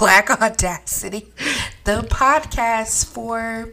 [0.00, 1.26] Black Audacity,
[1.84, 3.70] the podcast for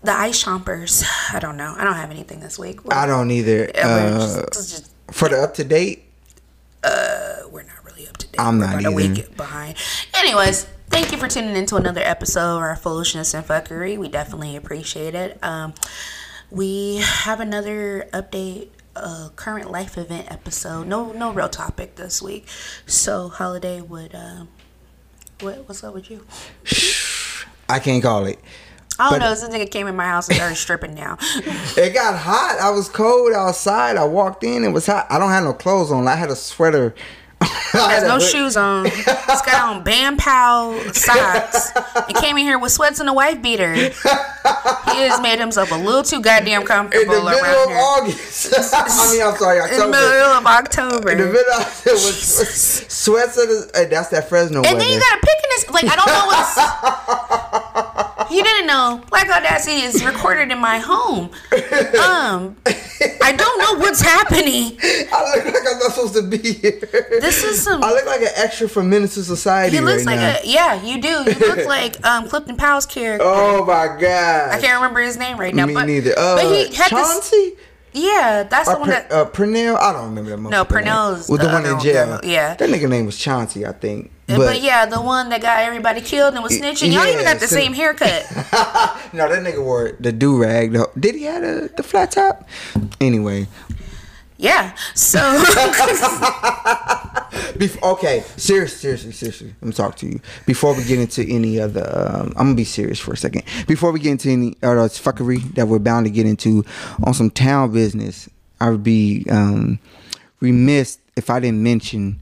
[0.00, 1.04] the ice chompers.
[1.34, 1.74] I don't know.
[1.76, 2.84] I don't have anything this week.
[2.84, 3.68] We're, I don't either.
[3.74, 6.04] Uh, just- just- for the up to date,
[6.84, 8.38] uh, we're not really up to date.
[8.38, 9.28] I'm not about a week either.
[9.36, 9.76] behind.
[10.14, 13.98] Anyways, thank you for tuning into another episode of our foolishness and fuckery.
[13.98, 15.36] We definitely appreciate it.
[15.42, 15.74] Um,
[16.48, 18.68] we have another update.
[18.94, 20.86] a current life event episode.
[20.86, 22.46] No, no real topic this week.
[22.86, 24.14] So, holiday would.
[24.14, 24.48] Um,
[25.40, 26.24] what, what's up with you?
[27.68, 28.38] I can't call it.
[28.98, 29.30] I don't But- know.
[29.34, 31.18] This nigga came in my house and started stripping now.
[31.76, 32.58] It got hot.
[32.60, 33.96] I was cold outside.
[33.96, 34.64] I walked in.
[34.64, 35.06] It was hot.
[35.10, 36.08] I don't have no clothes on.
[36.08, 36.94] I had a sweater.
[37.40, 38.86] Has no shoes on.
[38.86, 41.72] He's got on Bam Pow socks.
[42.08, 43.74] He came in here with sweats and a wife beater.
[43.74, 43.90] He
[45.02, 47.78] has made himself a little too goddamn comfortable In the middle around of here.
[47.78, 48.54] August.
[48.74, 51.10] I mean, I'm sorry, In the middle of October.
[51.10, 53.36] In the middle of it was sweats.
[53.74, 54.78] Hey, that's that Fresno and weather.
[54.78, 59.02] then you got a pick in his like I don't know what's You didn't know
[59.10, 61.30] Black Audacity is recorded in my home.
[61.52, 62.56] Um
[63.22, 64.78] I don't know what's happening.
[64.82, 66.80] I look like I'm not supposed to be here.
[67.20, 70.20] This is some I look like an extra from to Society he looks right like
[70.20, 70.36] now.
[70.42, 71.08] a yeah, you do.
[71.08, 73.26] You look like um Clifton Powell's character.
[73.26, 74.50] oh my god!
[74.50, 75.66] I can't remember his name right now.
[75.66, 76.12] Me but, neither.
[76.18, 76.90] Uh, but he had this.
[76.90, 77.52] Chauncey
[77.92, 79.12] Yeah, that's the one per, that.
[79.12, 79.76] uh, Pernell.
[79.76, 80.36] I don't remember that.
[80.38, 80.50] Much.
[80.50, 80.66] No, name.
[80.84, 82.08] Pernell's was the the one in jail.
[82.10, 82.54] one, yeah.
[82.54, 84.12] that nigga name was Chauncey, I think.
[84.26, 86.92] But, But, yeah, the one that got everybody killed and was snitching.
[86.92, 88.26] Y'all even got the so- same haircut.
[89.12, 90.76] no, that nigga wore the do rag.
[90.98, 92.48] Did he have the, the flat top?
[93.00, 93.46] Anyway,
[94.36, 94.74] Yeah.
[94.94, 95.18] So
[97.56, 99.54] Bef- okay, Seriously, seriously, seriously.
[99.60, 101.84] Let me talk to you before we get into any other.
[101.88, 103.42] Um, I'm gonna be serious for a second.
[103.66, 106.64] Before we get into any other fuckery that we're bound to get into
[107.04, 108.28] on some town business,
[108.60, 109.78] I would be um,
[110.40, 112.20] remiss if I didn't mention,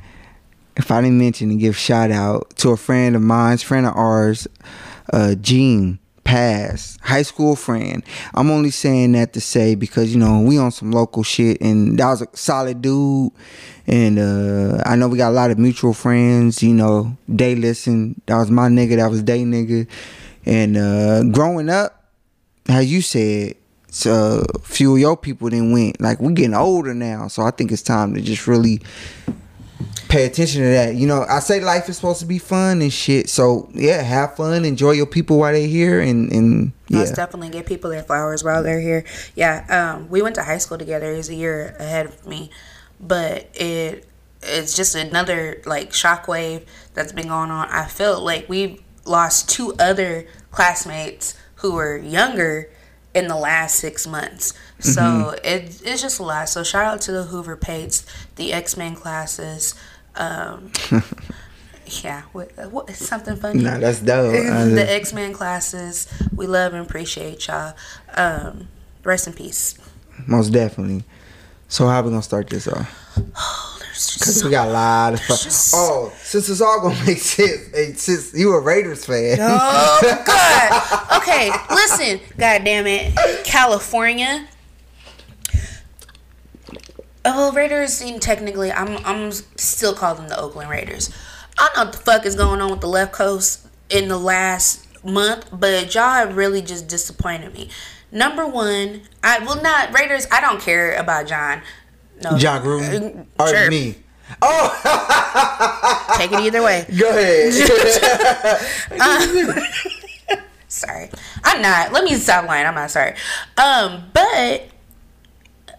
[0.77, 3.97] if I didn't mention and give shout out to a friend of mine's, friend of
[3.97, 4.49] ours,
[5.13, 8.03] uh, Gene Pass, high school friend.
[8.33, 11.99] I'm only saying that to say because you know we on some local shit, and
[11.99, 13.31] that was a solid dude.
[13.87, 16.63] And uh, I know we got a lot of mutual friends.
[16.63, 18.21] You know, they listen.
[18.25, 18.97] That was my nigga.
[18.97, 19.87] That was they nigga.
[20.47, 22.05] And uh, growing up,
[22.67, 23.57] how you said,
[23.89, 26.01] so few of your people didn't went.
[26.01, 28.81] Like we getting older now, so I think it's time to just really
[30.15, 30.95] pay attention to that.
[30.95, 33.29] You know, I say life is supposed to be fun and shit.
[33.29, 36.99] So yeah, have fun, enjoy your people while they're here, and and yeah.
[36.99, 39.05] let's definitely get people their flowers while they're here.
[39.35, 39.65] Yeah.
[39.69, 41.15] Um, we went to high school together.
[41.15, 42.51] He's a year ahead of me,
[43.01, 44.07] but it
[44.43, 46.65] it's just another like shockwave
[46.95, 47.69] that's been going on.
[47.69, 52.71] I feel like we've lost two other classmates who were younger
[53.15, 54.55] in the last six months.
[54.81, 55.45] So Mm-hmm.
[55.45, 56.49] it, it's just a lot.
[56.49, 58.05] So shout out to the Hoover Pates,
[58.37, 59.75] the X Men classes.
[60.17, 60.71] Um,
[62.03, 63.63] yeah, what, what something funny?
[63.63, 64.33] Nah, that's dope.
[64.75, 66.07] The X Men classes.
[66.35, 67.75] We love and appreciate y'all.
[68.15, 68.69] Um,
[69.03, 69.79] rest in peace.
[70.27, 71.05] most definitely.
[71.69, 72.91] So how are we gonna start this off?
[73.37, 75.37] Oh, Cause so we got a lot of fun.
[75.73, 81.23] Oh, since it's all gonna make sense, hey, since you a Raiders fan, Oh God.
[81.23, 82.21] Okay, listen.
[82.37, 83.15] God damn it,
[83.45, 84.49] California.
[87.25, 88.01] Oh, Raiders.
[88.03, 91.11] And technically, I'm I'm still calling them the Oakland Raiders.
[91.59, 94.19] I don't know what the fuck is going on with the left coast in the
[94.19, 97.69] last month, but y'all have really just disappointed me.
[98.11, 100.27] Number one, I will not Raiders.
[100.33, 101.63] I don't care about John.
[102.23, 103.71] No, Jon Gruden Uh, or sure.
[103.71, 103.97] me.
[104.41, 106.87] Oh, Take it either way.
[106.99, 107.53] go ahead.
[110.69, 111.11] sorry.
[111.45, 111.93] I'm not.
[111.93, 112.67] Let me stop lying.
[112.67, 113.15] I'm not sorry.
[113.59, 114.63] Um, but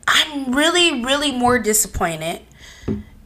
[0.07, 2.41] I'm really, really more disappointed.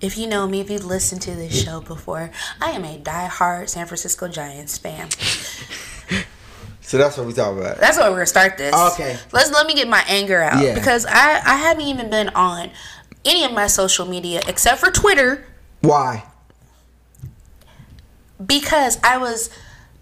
[0.01, 2.31] If you know me, if you've listened to this show before,
[2.61, 5.09] I am a die-hard San Francisco Giants fan.
[6.81, 7.79] so that's what we talk about.
[7.79, 8.73] That's why we're gonna start this.
[8.93, 9.17] Okay.
[9.33, 10.73] Let's let me get my anger out Yeah.
[10.73, 12.71] because I I haven't even been on
[13.25, 15.45] any of my social media except for Twitter
[15.81, 16.23] Why?
[18.43, 19.49] because I was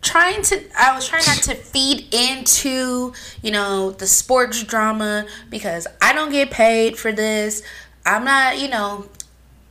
[0.07, 5.88] trying to I was trying not to feed into, you know, the sports drama because
[6.01, 7.62] I don't get paid for this.
[8.06, 9.07] I'm not, you know,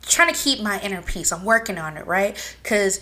[0.03, 1.31] trying to keep my inner peace.
[1.31, 2.37] I'm working on it, right?
[2.63, 3.01] Cuz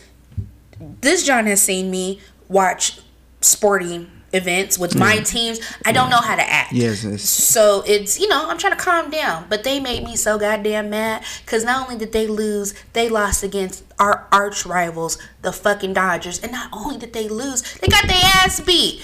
[1.02, 3.00] this John has seen me watch
[3.42, 5.60] sporting events with my teams.
[5.86, 6.74] I don't know how to act.
[6.74, 10.16] Yes, it's- So it's you know I'm trying to calm down, but they made me
[10.16, 15.18] so goddamn mad because not only did they lose, they lost against our arch rivals,
[15.42, 19.02] the fucking Dodgers, and not only did they lose, they got their ass beat.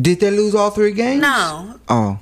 [0.00, 1.20] Did they lose all three games?
[1.22, 2.18] No, Oh,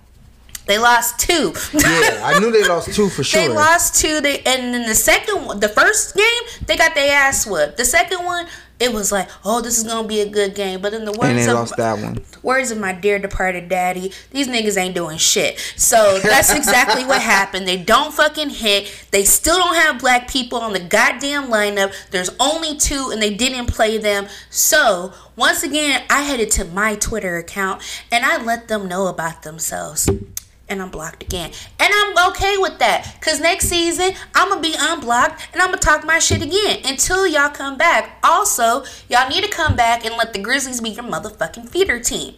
[0.67, 1.53] They lost two.
[1.73, 3.41] Yeah, I knew they lost two for sure.
[3.41, 4.21] They lost two.
[4.21, 7.77] They and then the second one, the first game, they got their ass whooped.
[7.79, 8.47] The second one,
[8.81, 10.81] it was like, oh, this is gonna be a good game.
[10.81, 11.71] But in the words of
[12.03, 12.25] one.
[12.43, 15.59] words of my dear departed daddy, these niggas ain't doing shit.
[15.77, 17.69] So that's exactly what happened.
[17.69, 19.07] They don't fucking hit.
[19.11, 21.93] They still don't have black people on the goddamn lineup.
[22.11, 24.27] There's only two, and they didn't play them.
[24.51, 29.43] So once again, I headed to my Twitter account and I let them know about
[29.43, 30.09] themselves
[30.73, 31.53] and I'm blocked again.
[31.79, 33.19] And I'm okay with that.
[33.21, 37.27] Cause next season I'm gonna be unblocked and I'm gonna talk my shit again until
[37.27, 38.19] y'all come back.
[38.25, 42.35] Also, y'all need to come back and let the Grizzlies be your motherfucking feeder team.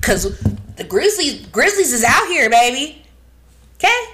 [0.00, 0.38] Cause
[0.76, 3.04] the Grizzlies Grizzlies is out here, baby.
[3.76, 4.04] Okay?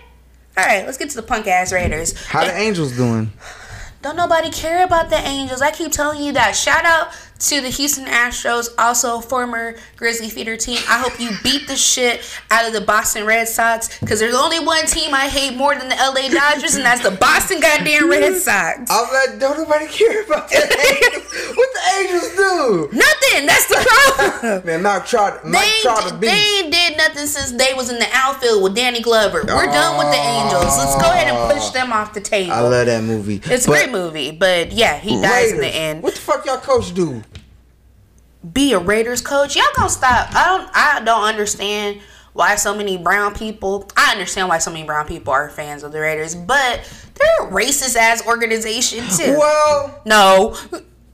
[0.58, 2.26] Alright, let's get to the punk ass Raiders.
[2.26, 3.32] How the Angels doing?
[4.02, 5.62] Don't nobody care about the Angels.
[5.62, 6.54] I keep telling you that.
[6.54, 7.08] Shout out
[7.38, 10.78] to the Houston Astros, also former Grizzly feeder team.
[10.88, 14.60] I hope you beat the shit out of the Boston Red Sox because there's only
[14.60, 18.34] one team I hate more than the LA Dodgers, and that's the Boston goddamn Red
[18.36, 18.90] Sox.
[18.90, 20.56] I'm like, don't nobody care about the
[21.04, 21.56] Angels.
[21.56, 22.88] what the Angels do?
[22.96, 23.46] Nothing.
[23.46, 24.66] That's the problem.
[24.66, 26.28] Man, Mike Trout, Mike They, Trout a they
[26.60, 29.40] ain't did nothing since they was in the outfield with Danny Glover.
[29.46, 30.78] We're done with the Angels.
[30.78, 32.52] Let's go ahead and push them off the table.
[32.52, 33.40] I love that movie.
[33.44, 36.02] it's a great movie, but yeah, he dies in the end.
[36.02, 37.22] What the fuck y'all coach do?
[38.52, 39.56] Be a Raiders coach.
[39.56, 40.28] Y'all gonna stop.
[40.34, 42.00] I don't I don't understand
[42.32, 45.92] why so many brown people I understand why so many brown people are fans of
[45.92, 46.80] the Raiders, but
[47.14, 49.36] they're a racist ass organization too.
[49.38, 50.56] Well, No.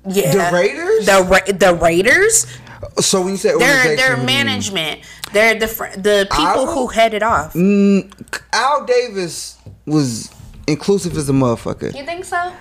[0.09, 0.50] Yeah.
[0.50, 1.06] The Raiders?
[1.06, 2.47] The Ra- the Raiders?
[2.99, 4.27] so when you say They're they're what do you mean?
[4.27, 5.00] management.
[5.32, 7.53] They're the fr- the people I- who head it off.
[7.53, 8.11] Mm,
[8.53, 10.31] Al Davis was
[10.67, 11.94] inclusive as a motherfucker.
[11.94, 12.53] You think so?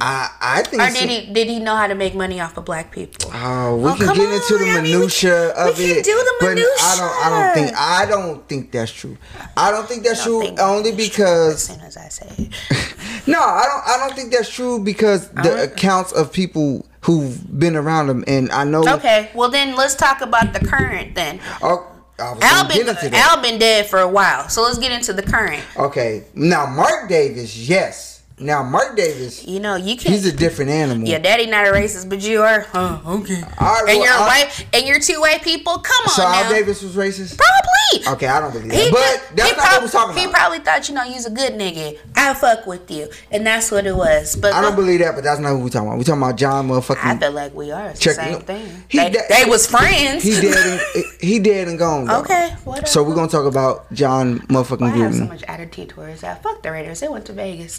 [0.00, 0.82] I I think.
[0.82, 1.00] Or so.
[1.00, 3.30] did he did he know how to make money off of black people?
[3.34, 5.76] Oh, we Oh, can get into on, the I mean, we minutia can- we of
[5.76, 7.24] can it, do the but I don't.
[7.24, 7.76] I don't think.
[7.78, 9.16] I don't think that's true.
[9.56, 12.50] I don't think that's true don't think only true because as soon as I say
[13.26, 13.88] no, I don't.
[13.88, 18.50] I don't think that's true because the accounts of people who've been around him, and
[18.52, 18.82] I know.
[18.96, 21.40] Okay, well then let's talk about the current then.
[21.62, 21.86] Oh,
[22.18, 23.10] Al been, into.
[23.16, 25.62] Al been dead for a while, so let's get into the current.
[25.78, 28.15] Okay, now Mark Davis, yes.
[28.38, 30.14] Now Mark Davis, You know, you can't.
[30.14, 31.08] he's a different animal.
[31.08, 32.60] your daddy not a racist, but you are.
[32.70, 33.40] Huh, okay.
[33.58, 35.78] All right, and well, you're I- white, and you're two white people.
[35.78, 36.42] Come on So now.
[36.44, 37.38] Al Davis was racist.
[37.38, 38.06] Probably.
[38.14, 38.76] Okay, I don't believe that.
[38.76, 40.20] He but did- that's he not what prob- we're talking about.
[40.20, 41.96] He probably thought, you know, you's a good nigga.
[42.14, 44.36] I fuck with you, and that's what it was.
[44.36, 45.96] But I don't the- believe that, but that's not what we're talking about.
[45.96, 47.04] We're talking about Jon motherfucking.
[47.04, 47.88] I feel like we are.
[47.88, 48.84] It's Check- the same thing.
[48.88, 50.22] He they, de- they was friends.
[50.22, 52.04] He dead and he dead and gone.
[52.04, 52.20] Though.
[52.20, 52.86] Okay, whatever.
[52.86, 55.28] So we're gonna talk about Jon motherfucking Why I have so Gruden.
[55.30, 56.42] much attitude towards that?
[56.42, 57.00] Fuck the Raiders.
[57.00, 57.78] They went to Vegas.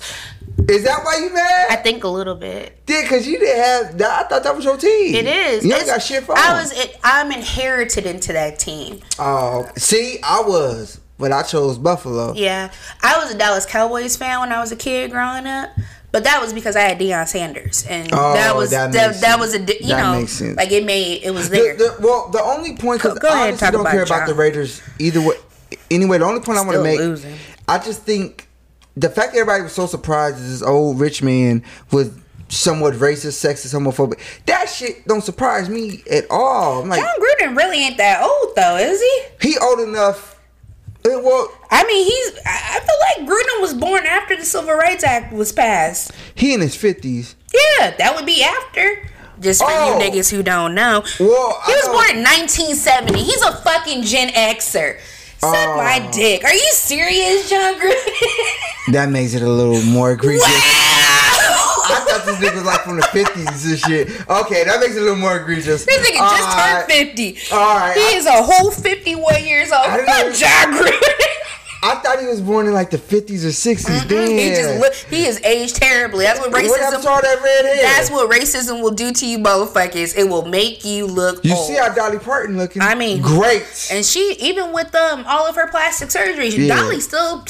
[0.69, 1.67] Is that why you mad?
[1.69, 2.81] I think a little bit.
[2.87, 3.97] Yeah, cause you didn't have.
[3.99, 5.15] That, I thought that was your team.
[5.15, 5.65] It is.
[5.65, 6.71] You ain't got shit for I was.
[6.77, 8.99] It, I'm inherited into that team.
[9.19, 12.33] Oh, see, I was, but I chose Buffalo.
[12.33, 12.71] Yeah,
[13.01, 15.69] I was a Dallas Cowboys fan when I was a kid growing up,
[16.11, 19.39] but that was because I had Deion Sanders, and Oh, that was that that, that,
[19.39, 20.57] was a you That know makes sense.
[20.57, 21.75] like it made it was there.
[21.77, 25.21] the, well, the only point, because I honestly don't about care about the Raiders either
[25.21, 25.35] way.
[25.91, 27.35] Anyway, the only point I want to make, losing.
[27.67, 28.46] I just think
[28.99, 32.11] the fact that everybody was so surprised that this old rich man was
[32.49, 34.19] somewhat racist, sexist, homophobic.
[34.45, 36.81] That shit don't surprise me at all.
[36.81, 39.49] I'm like, Jon Gruden really ain't that old though, is he?
[39.49, 40.35] he old enough.
[41.05, 42.39] Well, I mean, he's.
[42.45, 46.11] I I feel like Gruden was born after the Civil Rights Act was passed.
[46.35, 47.35] he in his fifties.
[47.53, 49.09] Yeah, that would be after.
[49.39, 49.99] Just for Oh.
[49.99, 53.21] you niggas who don't know, Well, he was born in 1970.
[53.23, 54.99] He's a fucking Gen Xer.
[55.39, 55.77] Suck Oh.
[55.77, 56.43] my dick.
[56.43, 58.91] Are you serious, Jon Gruden?
[58.93, 60.43] That makes it a little more egregious.
[60.43, 60.49] wow.
[61.89, 64.07] I thought this nigga was like from the fifties and shit.
[64.29, 65.85] Okay, that makes it a little more egregious.
[65.85, 66.87] This nigga just Alright.
[66.89, 67.37] turned 50.
[67.53, 69.85] Alright, He I- is a whole 51 years old.
[69.85, 71.13] Fuck Jon Gruden.
[71.83, 74.27] I thought he was born in like the fifties or 60s Damn.
[74.27, 76.25] he just look, he is aged terribly.
[76.25, 77.05] That's what What racism.
[77.05, 77.83] all that red hair?
[77.83, 80.17] That's what racism will do to you, motherfuckers.
[80.17, 81.67] It will make you look You old.
[81.67, 82.81] see how Dolly Parton looking?
[82.81, 83.63] I mean- great.
[83.91, 86.75] and she, even with um all of her plastic surgeries, Yeah.
[86.75, 87.45] Dolly still.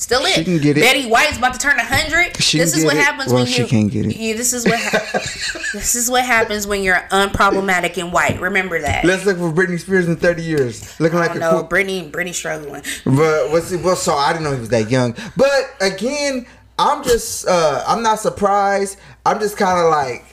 [0.00, 0.34] Still it.
[0.34, 0.80] She can get it.
[0.82, 2.32] Betty White's about to turn hundred.
[2.36, 3.02] This is what it.
[3.02, 3.66] happens Well, when she you.
[3.66, 4.14] can't get it.
[4.14, 4.78] Yeah, this is what.
[4.78, 5.10] Ha-
[5.72, 8.40] this is what happens when you're unproblematic and white.
[8.40, 9.04] Remember that.
[9.04, 11.50] Let's look for Britney Spears in thirty years, looking like a know.
[11.50, 11.62] cool.
[11.64, 12.82] Brittany, Brittany struggling.
[13.04, 13.82] But what's it?
[13.82, 15.16] Well, so I didn't know he was that young.
[15.36, 16.46] But again,
[16.78, 18.98] I'm just uh I'm not surprised.
[19.26, 20.24] I'm just kind of like.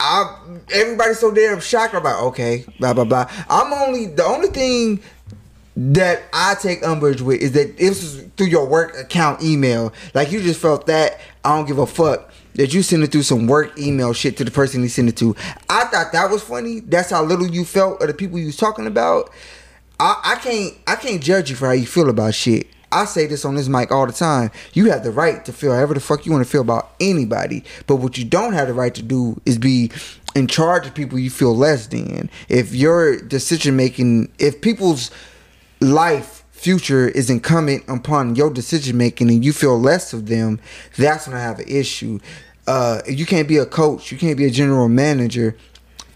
[0.00, 0.38] I
[0.72, 3.28] everybody's so damn shocked about okay blah blah blah.
[3.50, 5.00] I'm only the only thing
[5.80, 9.92] that I take umbrage with is that this is through your work account email.
[10.12, 13.22] Like you just felt that I don't give a fuck that you send it through
[13.22, 15.36] some work email shit to the person you send it to.
[15.70, 16.80] I thought that was funny.
[16.80, 19.30] That's how little you felt of the people you was talking about.
[20.00, 22.66] I, I can't I can't judge you for how you feel about shit.
[22.90, 24.50] I say this on this mic all the time.
[24.72, 27.62] You have the right to feel however the fuck you want to feel about anybody.
[27.86, 29.92] But what you don't have the right to do is be
[30.34, 32.30] in charge of people you feel less than.
[32.48, 35.12] If your decision making, if people's
[35.80, 40.60] life future is incumbent upon your decision making and you feel less of them,
[40.96, 42.18] that's when I have an issue.
[42.66, 45.56] Uh, you can't be a coach, you can't be a general manager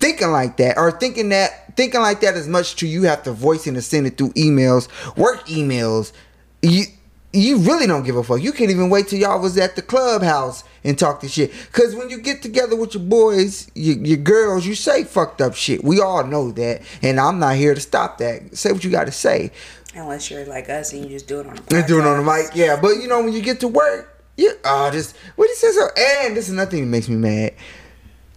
[0.03, 3.31] thinking like that or thinking that thinking like that as much to you have to
[3.33, 6.13] voice and send it through emails, work emails.
[6.61, 6.85] You
[7.33, 8.43] you really don't give a fuck.
[8.43, 11.53] You can't even wait till y'all was at the clubhouse and talk this shit.
[11.73, 15.55] Cause when you get together with your boys, your, your girls, you say fucked up
[15.55, 15.83] shit.
[15.83, 18.57] We all know that, and I'm not here to stop that.
[18.57, 19.51] Say what you got to say.
[19.95, 21.79] Unless you're like us and you just do it on the podcast.
[21.79, 22.79] And do it on the mic, yeah.
[22.81, 25.77] But you know when you get to work, you ah, oh this what he says.
[26.25, 27.55] And this is nothing that makes me mad.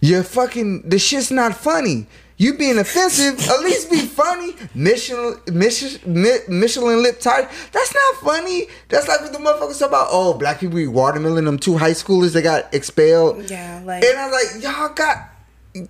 [0.00, 2.06] You're fucking the shit's not funny.
[2.38, 4.54] You being offensive, at least be funny.
[4.74, 7.48] Michelin, Michelin, Michelin lip tight.
[7.72, 8.66] That's not funny.
[8.90, 10.08] That's like what the motherfuckers talk about.
[10.10, 11.46] Oh, black people eat watermelon.
[11.46, 13.50] Them two high schoolers that got expelled.
[13.50, 14.04] Yeah, like.
[14.04, 15.30] And I was like, y'all got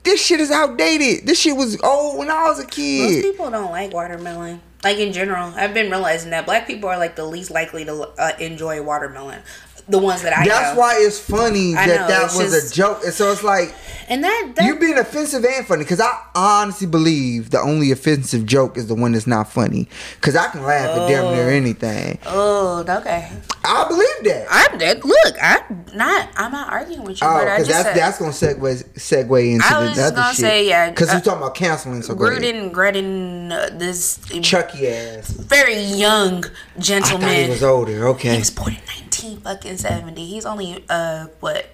[0.02, 1.26] this shit is outdated.
[1.26, 3.22] This shit was old when I was a Most kid.
[3.24, 4.60] people don't like watermelon.
[4.84, 8.08] Like in general, I've been realizing that black people are like the least likely to
[8.18, 9.42] uh, enjoy watermelon.
[9.88, 10.80] The ones that I That's know.
[10.80, 13.04] why it's funny that know, that was just- a joke.
[13.04, 13.72] And so it's like
[14.08, 18.46] and that, that you being offensive and funny because I honestly believe the only offensive
[18.46, 22.18] joke is the one that's not funny because I can laugh at damn near anything.
[22.26, 23.28] oh okay.
[23.64, 24.46] I believe that.
[24.48, 25.00] I'm.
[25.00, 26.28] Look, I'm not.
[26.36, 28.84] I'm not arguing with you, Oh, but I because just that's said that's gonna segue
[28.94, 30.36] segue into I the was other gonna shit.
[30.40, 32.02] say, yeah, because uh, we're talking about canceling.
[32.02, 32.14] So.
[32.14, 35.30] Gruden, Gruden, uh, this Chucky ass.
[35.30, 36.44] very young
[36.78, 37.44] gentleman.
[37.44, 37.92] he was older.
[37.92, 38.38] He Okay.
[38.38, 38.80] was born in
[39.26, 40.24] 19 fucking 70.
[40.24, 41.66] He's only uh what,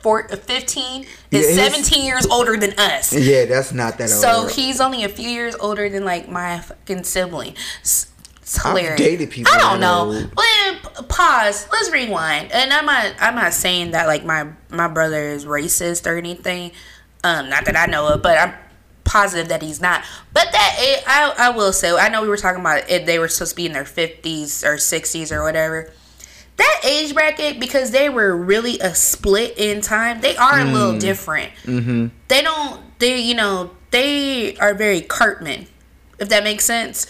[0.00, 1.02] four, uh, 15?
[1.30, 3.12] Is he's- 17 years older than us.
[3.12, 4.20] Yeah, that's not that old.
[4.20, 7.54] So he's only a few years older than like my fucking sibling.
[7.80, 8.08] It's,
[8.40, 10.06] it's I've dated people I don't know.
[10.12, 10.34] old.
[10.36, 11.68] Well, pause.
[11.72, 12.52] Let's rewind.
[12.52, 13.14] And I'm not.
[13.20, 16.72] I'm not saying that like my my brother is racist or anything.
[17.24, 18.52] Um, not that I know of, but I'm
[19.04, 20.02] positive that he's not.
[20.34, 21.92] But that it, I I will say.
[21.96, 23.06] I know we were talking about it.
[23.06, 25.90] They were supposed to be in their 50s or 60s or whatever.
[26.56, 30.20] That age bracket because they were really a split in time.
[30.20, 30.72] They are a Mm.
[30.72, 31.50] little different.
[31.64, 32.08] Mm-hmm.
[32.28, 32.80] They don't.
[32.98, 35.66] They you know they are very Cartman,
[36.18, 37.06] if that makes sense.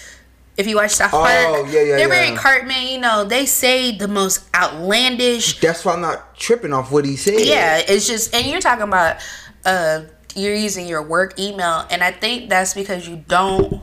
[0.57, 2.37] If you watch South Park, Oh, yeah, yeah, they're very.
[2.37, 2.87] Cartman.
[2.89, 5.61] You know, they say the most outlandish.
[5.61, 7.41] That's why I'm not tripping off what he said.
[7.41, 9.17] Yeah, it's just, and you're talking about,
[9.65, 10.03] uh,
[10.35, 13.81] you're using your work email, and I think that's because you don't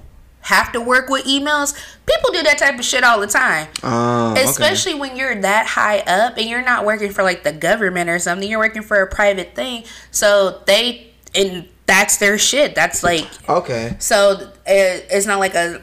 [0.50, 1.74] have to work with emails.
[2.08, 3.68] People do that type of shit all the time.
[3.84, 4.44] Oh, okay.
[4.44, 8.18] Especially when you're that high up and you're not working for like the government or
[8.20, 9.84] something, you're working for a private thing.
[10.12, 12.74] So they, and that's their shit.
[12.76, 13.96] That's like, Okay.
[14.00, 15.82] so it, it's not like a,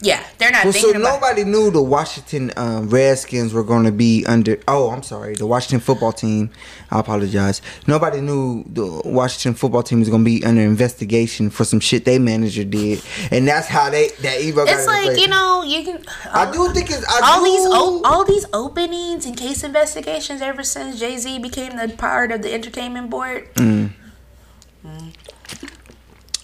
[0.00, 1.00] yeah, they're not Well, so about.
[1.20, 4.58] nobody knew the Washington um, Redskins were going to be under.
[4.68, 6.50] Oh, I'm sorry, the Washington football team.
[6.90, 7.60] I apologize.
[7.86, 12.04] Nobody knew the Washington football team was going to be under investigation for some shit
[12.04, 16.04] they manager did, and that's how they that got It's like you know you can.
[16.32, 20.40] I do think it's I all do, these o- all these openings and case investigations
[20.42, 23.52] ever since Jay Z became the part of the entertainment board.
[23.54, 23.90] Mm.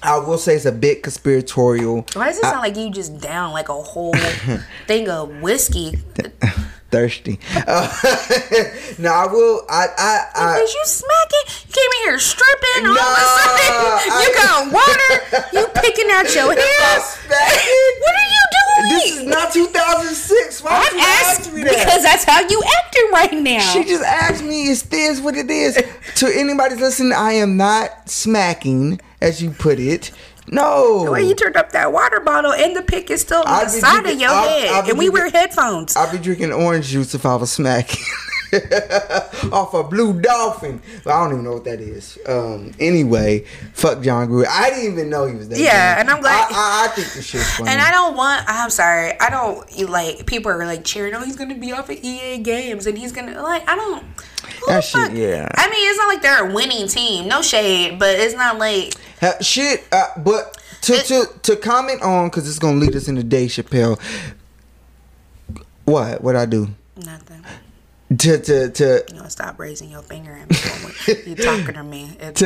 [0.05, 2.07] I will say it's a bit conspiratorial.
[2.13, 4.15] Why does it sound like you just down like a whole
[4.87, 5.99] thing of whiskey?
[6.91, 7.41] Thirsty.
[7.57, 7.91] Uh,
[9.01, 9.63] no, I will.
[9.69, 10.59] I I I.
[10.61, 11.67] You smacking?
[11.67, 12.87] You came in here stripping.
[12.87, 13.75] All of a sudden,
[14.07, 15.49] you I- got water.
[15.59, 17.01] You picking out your hair.
[17.01, 17.93] smacking.
[17.99, 18.89] What are you doing?
[18.91, 20.63] This is not 2006.
[20.63, 21.71] Why I'm you ask me that?
[21.79, 23.59] because that's how you acting right now.
[23.73, 25.75] She just asked me, "Is this what it is?"
[26.17, 30.11] to anybody listening, I am not smacking, as you put it.
[30.47, 31.05] No.
[31.07, 33.65] The way you turned up that water bottle and the pick is still on I'll
[33.65, 35.97] the side of your I'll- head, I'll and we wear headphones.
[35.97, 38.05] I'll be drinking orange juice if I was smacking.
[39.53, 40.81] Off a blue dolphin.
[41.05, 42.19] Well, I don't even know what that is.
[42.27, 42.73] Um.
[42.81, 44.47] Anyway, fuck Jon Gruden.
[44.49, 45.59] I didn't even know he was that.
[45.59, 47.71] Yeah, and I'm glad- I, I, I think this shit's funny.
[47.71, 48.45] And I don't want.
[48.47, 49.19] I'm sorry.
[49.21, 50.27] I don't you like.
[50.27, 51.15] People are like cheering.
[51.15, 53.69] Oh, he's gonna be off of EA games, and he's gonna like.
[53.69, 54.05] I don't.
[54.67, 55.49] That the shit, yeah.
[55.55, 57.29] I mean, it's not like they're a winning team.
[57.29, 58.95] No shade, but it's not like.
[59.41, 63.23] Shit, uh, but to, It- to to comment on because it's gonna lead us into
[63.23, 63.99] Dave Chappelle.
[65.85, 66.23] What?
[66.23, 66.69] What I do?
[66.97, 67.34] Nothing.
[68.19, 71.83] To to to You know, stop raising your finger at me when you talking to
[71.83, 72.17] me.
[72.21, 72.41] It's,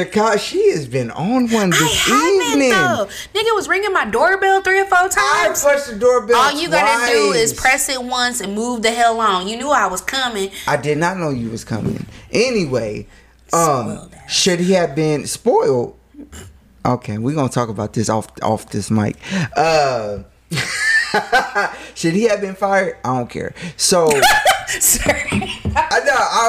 [0.45, 2.71] she has been on one I this haven't evening.
[2.71, 3.09] though.
[3.35, 5.65] Nigga was ringing my doorbell three or four times.
[5.65, 6.37] I pushed the doorbell.
[6.37, 9.49] All you gotta do is press it once and move the hell on.
[9.49, 10.51] You knew I was coming.
[10.67, 12.07] I did not know you was coming.
[12.31, 13.09] Anyway,
[13.53, 15.99] um, should he have been spoiled?
[16.87, 19.17] Okay, we're gonna talk about this off off this mic.
[19.57, 20.21] Uh,
[21.95, 22.97] Should he have been fired?
[23.05, 23.55] I don't care.
[23.77, 24.09] So
[24.69, 25.29] Sorry.
[25.75, 26.01] I I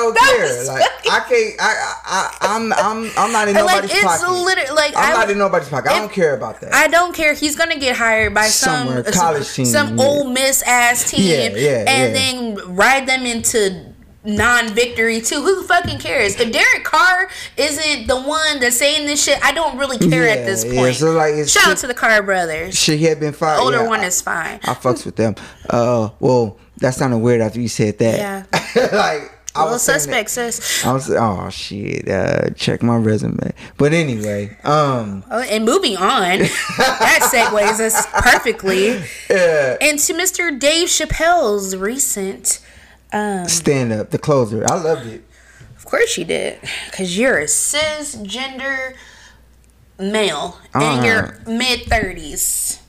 [0.02, 0.64] don't That care.
[0.66, 1.10] Like funny.
[1.10, 1.56] I can't.
[1.60, 4.32] I, I I'm I'm I'm not in nobody's like it's pocket.
[4.44, 5.92] literally like I'm I, not in nobody's pocket.
[5.92, 6.74] I don't care about that.
[6.74, 7.34] I don't care.
[7.34, 10.04] He's gonna get hired by some Somewhere, some, college team, some yeah.
[10.04, 11.22] old miss ass team,
[11.54, 13.94] Yeah, yeah, and then ride them into
[14.26, 15.42] non-victory too.
[15.42, 16.40] Who fucking cares?
[16.40, 20.34] If Derek Carr isn't the one that's saying this shit, I don't really care Yeah,
[20.34, 20.96] at this yeah, point.
[20.96, 22.78] so, like, it's Shout out to the Carr brothers.
[22.78, 23.60] Should he have been fired?
[23.60, 24.60] Older Yeah, one I- is fine.
[24.64, 25.36] I fucks with them.
[25.70, 28.18] Uh, well, that sounded weird after you said that.
[28.20, 28.44] Yeah.
[28.94, 30.86] like I Little was suspect, sis.
[30.86, 32.08] I was oh shit.
[32.08, 33.52] Uh, check my resume.
[33.78, 38.92] But anyway, um, Oh, and moving on, that segues us perfectly
[39.30, 40.58] uh, into Mr.
[40.58, 42.60] Dave Chappelle's recent.
[43.12, 44.64] Um, stand up, the closer.
[44.70, 45.24] I loved it.
[45.76, 46.60] Of course you did,
[46.92, 48.94] because you're a cisgender
[49.98, 51.06] male in Uh-huh.
[51.06, 52.80] your mid thirties.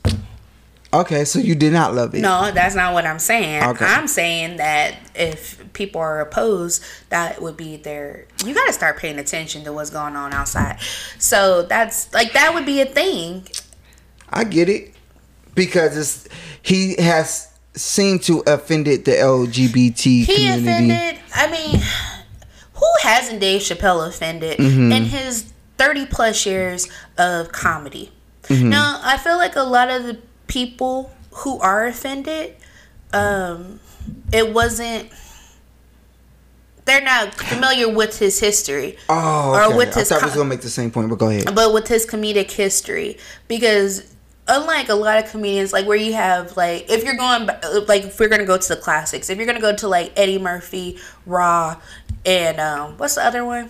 [0.93, 2.19] Okay, so you did not love it.
[2.19, 3.63] No, that's not what I'm saying.
[3.63, 3.85] Okay.
[3.85, 8.25] I'm saying that if people are opposed, that would be their.
[8.45, 10.79] You got to start paying attention to what's going on outside.
[11.17, 13.47] So that's like that would be a thing.
[14.29, 14.93] I get it
[15.55, 16.27] because it's
[16.61, 20.91] he has seemed to offended the LGBT He community.
[20.91, 21.19] offended.
[21.33, 21.81] I mean,
[22.73, 24.91] who hasn't Dave Chappelle offended Mm-hmm.
[24.91, 28.11] in his 30 plus years of comedy?
[28.43, 28.67] Mm-hmm.
[28.69, 30.19] Now, I feel like a lot of the
[30.51, 32.55] people who are offended,
[33.13, 33.79] um,
[34.33, 35.09] it wasn't.
[36.85, 38.97] They're not familiar with his history.
[39.07, 39.77] Oh, Or okay.
[39.77, 41.53] with I his thought co- we was gonna make the same point, but go ahead.
[41.55, 44.13] but with his comedic history because
[44.47, 47.47] unlike a lot of comedians like where you have like if you're going
[47.87, 50.39] like if we're gonna go to the classics if you're gonna go to like eddie
[50.39, 51.79] murphy raw
[52.25, 53.69] and um what's the other one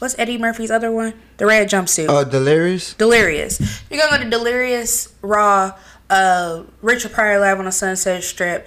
[0.00, 2.94] what's eddie murphy's other one the red jumpsuit Uh, delirious.
[2.94, 5.72] delirious you're gonna go to delirious raw
[6.12, 8.66] uh richard pryor live on the sunset strip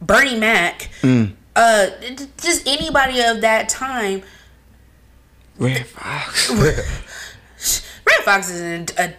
[0.00, 0.90] bernie mac
[1.54, 1.86] uh
[2.38, 4.22] just anybody of that time
[5.58, 6.50] Redd Foxx.
[8.06, 9.14] Redd Foxx isn't a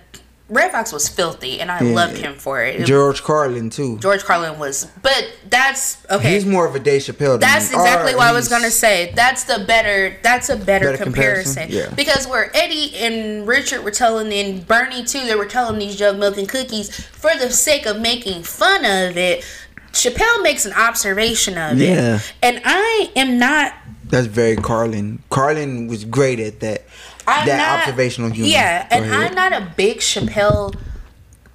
[0.50, 1.94] Redd Foxx was filthy, and I Yeah.
[1.94, 2.86] loved him for it.
[2.86, 3.98] George Carlin too.
[4.00, 6.34] George Carlin was, but that's okay.
[6.36, 7.38] He's more of a Dave Chappelle.
[7.40, 7.76] That's me.
[7.78, 9.12] exactly Or what I was gonna say.
[9.14, 10.16] That's the better.
[10.24, 11.64] That's a better, Better comparison.
[11.64, 11.92] comparison?
[11.92, 11.96] Yeah.
[11.96, 16.18] Because where Eddie and Richard were telling, and Bernie too, they were telling these jug
[16.18, 19.44] milk and cookies for the sake of making fun of it.
[19.92, 22.16] Chappelle makes an observation of Yeah.
[22.18, 23.74] it, and I am not
[24.10, 25.20] That's very Carlin.
[25.30, 26.86] Carlin was great at that.
[27.28, 28.50] I'm that not, observational humor.
[28.50, 29.14] Yeah, and.
[29.14, 30.74] I'm not a big Chappelle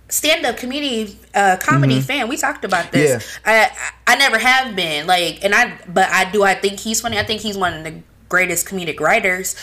[0.08, 2.28] stand-up comedy uh, comedy fan.
[2.28, 3.38] We talked about this.
[3.46, 3.62] I,
[4.06, 6.42] I I never have been like, and I but I do.
[6.42, 7.18] I think he's funny.
[7.18, 9.56] I think he's one of the greatest comedic writers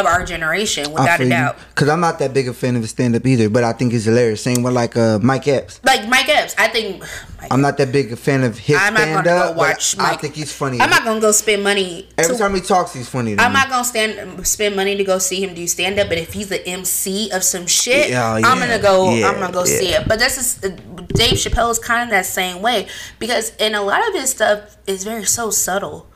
[0.00, 1.56] of our generation, without a doubt.
[1.74, 3.92] Because I'm not that big a fan of his stand up either, but I think
[3.92, 4.42] he's hilarious.
[4.42, 5.80] Same with like uh, Mike Epps.
[5.84, 7.00] Like Mike Epps, I think.
[7.40, 9.54] Mike I'm not that big a fan of his I'm not stand gonna up.
[9.54, 9.96] go watch.
[9.96, 10.80] but I think he's funny.
[10.80, 12.08] I'm not gonna go spend money.
[12.16, 13.32] Every to- time he talks, he's funny.
[13.38, 13.58] I'm me.
[13.58, 16.48] not gonna stand spend money to go see him do stand up, but if he's
[16.48, 19.14] the MC of some shit, Yeah, I'm gonna go.
[19.14, 20.08] yeah, I'm gonna go see it.
[20.08, 20.54] But this is
[21.14, 22.86] Dave Chappelle is kind of that same way
[23.18, 26.06] because in a lot of his stuff is very so subtle.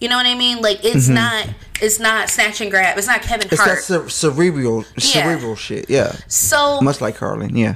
[0.00, 0.60] You know what I mean?
[0.62, 1.46] Like it's not
[1.82, 2.96] it's not snatch and grab.
[2.98, 3.54] It's not Kevin Mm-hmm.
[3.54, 4.04] It's Hart.
[4.04, 5.00] that cer- cerebral, Yeah.
[5.00, 5.90] cerebral shit.
[5.90, 7.54] Yeah, so much like Carlin.
[7.56, 7.74] Yeah,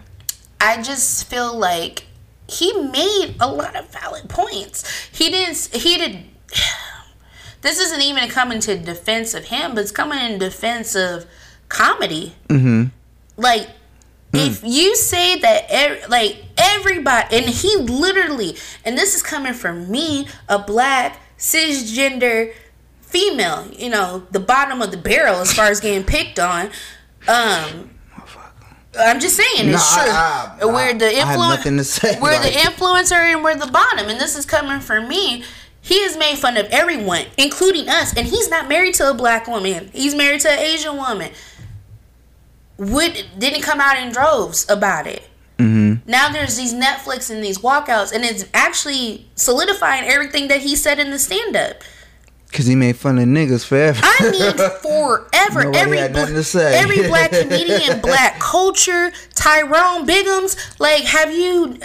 [0.60, 2.06] I just feel like
[2.48, 5.08] he made a lot of valid points.
[5.12, 5.70] He didn't.
[5.72, 6.24] He did.
[7.60, 11.24] This isn't even coming to defense of him, but it's coming in defense of
[11.70, 12.34] comedy.
[12.50, 12.88] Mm-hmm.
[13.38, 13.68] Like,
[14.34, 20.28] if you say that, like everybody, and he literally, and this is coming from me,
[20.46, 22.52] a black cisgender
[23.00, 23.68] female.
[23.76, 26.66] You know, the bottom of the barrel as far as getting picked on.
[27.28, 27.90] Um,
[28.98, 30.12] I'm just saying it's No, true.
[30.12, 33.66] I- I- we're the I have nothing to say, We're the influencer and we're the
[33.70, 34.09] bottom.
[34.09, 35.44] And this is coming from me.
[35.80, 38.14] He has made fun of everyone, including us.
[38.16, 39.90] And he's not married to a black woman.
[39.92, 41.30] He's married to an Asian woman.
[42.78, 45.28] Would didn't come out in droves about it.
[45.96, 46.11] Mm-hmm.
[46.11, 50.98] Now there's these Netflix and these walkouts, and it's actually solidifying everything that he said
[50.98, 51.76] in the stand up.
[52.48, 54.00] because he made fun of niggas forever.
[54.02, 54.52] I mean,
[54.83, 55.74] forever.
[55.74, 56.76] Every had nothing to say.
[56.78, 60.78] every black comedian, black culture, Tyrone Biggums.
[60.78, 61.76] Like, have you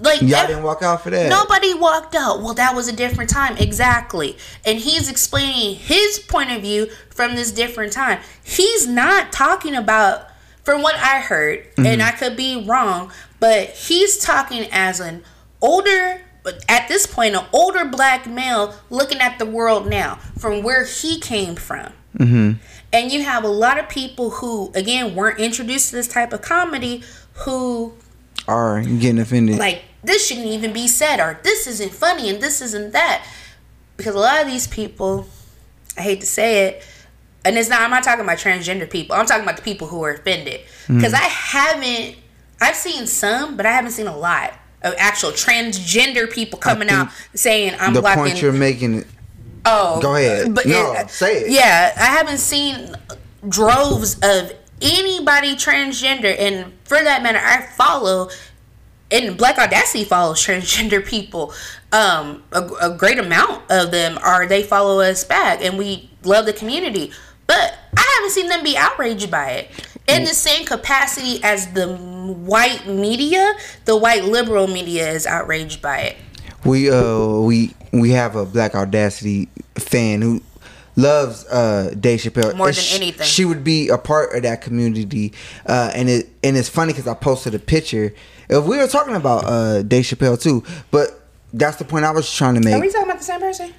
[0.00, 1.28] like Y'all ev- didn't walk out for that.
[1.28, 2.40] Nobody walked out.
[2.42, 3.56] Well, that was a different time.
[3.58, 4.36] Exactly.
[4.64, 8.18] And he's explaining his point of view from this different time.
[8.42, 10.26] He's not talking about,
[10.64, 15.24] from what I heard, and I could be wrong, but he's talking as an
[15.60, 20.62] older, but at this point, an older black male looking at the world now from
[20.62, 21.92] where he came from.
[22.16, 22.52] Mm-hmm.
[22.92, 26.40] And you have a lot of people who, again, weren't introduced to this type of
[26.40, 27.02] comedy
[27.44, 27.94] who
[28.46, 29.58] Are getting offended?
[29.58, 33.26] like this shouldn't even be said or this isn't funny and this isn't that.
[33.96, 35.26] Because a lot of these people
[35.98, 36.86] i hate to say it
[37.44, 39.16] and it's not i'm not talking about transgender people.
[39.16, 40.60] I'm talking about the people who are offended.
[40.86, 40.98] Mm.
[40.98, 42.21] Because i haven't
[42.62, 47.08] i've seen some but i haven't seen a lot of actual transgender people coming out
[47.34, 49.04] saying i'm the blocking point you're making.
[49.64, 50.54] Oh, Go ahead.
[50.54, 51.50] But No, it- say it.
[51.52, 52.96] Yeah, I haven't seen
[53.48, 58.28] droves of anybody transgender, and for that matter, I follow.
[59.12, 61.54] And Black Audacity follows transgender people.
[61.92, 66.46] Um, a, a great amount of them are they follow us back, and we love
[66.46, 67.12] the community.
[67.46, 69.70] But I haven't seen them be outraged by it
[70.08, 73.54] in the same capacity as the white media.
[73.84, 76.16] The white liberal media is outraged by it.
[76.64, 80.42] We uh we we have a Black Audacity fan who
[80.94, 83.26] loves uh Dave Chappelle More And than sh- anything.
[83.26, 85.32] She would be a part of that community,
[85.66, 88.14] uh, and it and it's funny because I posted a picture.
[88.48, 91.20] If we were talking about uh Dave Chappelle too, but
[91.52, 92.74] that's the point I was trying to make.
[92.74, 93.72] Are we talking about the same person?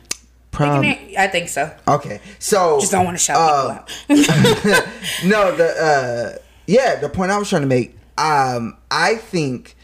[0.53, 1.75] Prob- I think so.
[1.87, 4.23] okay, so Just don't want to shout uh, people
[4.73, 4.87] out.
[5.25, 6.37] no, the uh
[6.67, 9.75] yeah, the point I was trying to make, um, I think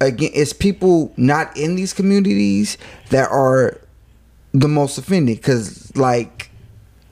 [0.00, 2.76] again it's people not in these communities
[3.10, 3.80] that are
[4.52, 6.50] the most offended because like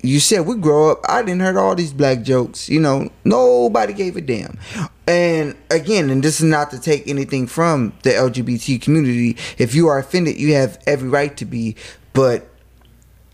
[0.02, 3.94] you said we grow up i didn't heard all these black jokes you know nobody
[3.94, 4.58] gave a damn
[5.06, 9.88] and again and this is not to take anything from the lgbt community if you
[9.88, 11.74] are offended you have every right to be
[12.12, 12.46] but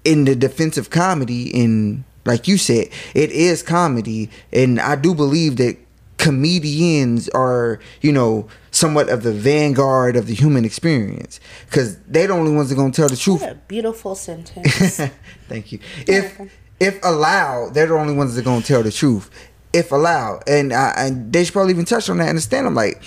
[0.05, 4.31] in the defensive comedy in like you said it is comedy.
[4.53, 5.77] And i do believe that
[6.21, 11.41] comedians are you know somewhat of the vanguard of the human experience.
[11.67, 13.41] Because they're the only ones that are gonna tell the truth.
[13.41, 14.97] What a beautiful sentence.
[15.49, 15.81] thank you.
[16.07, 16.41] If
[16.79, 19.31] if allowed they're the only ones that are gonna tell the truth.
[19.73, 20.43] If allowed.
[20.49, 22.67] And I, and they should probably even touch on that and understand.
[22.67, 23.03] I'm like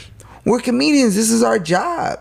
[0.45, 1.15] we're comedians.
[1.15, 2.19] This is our job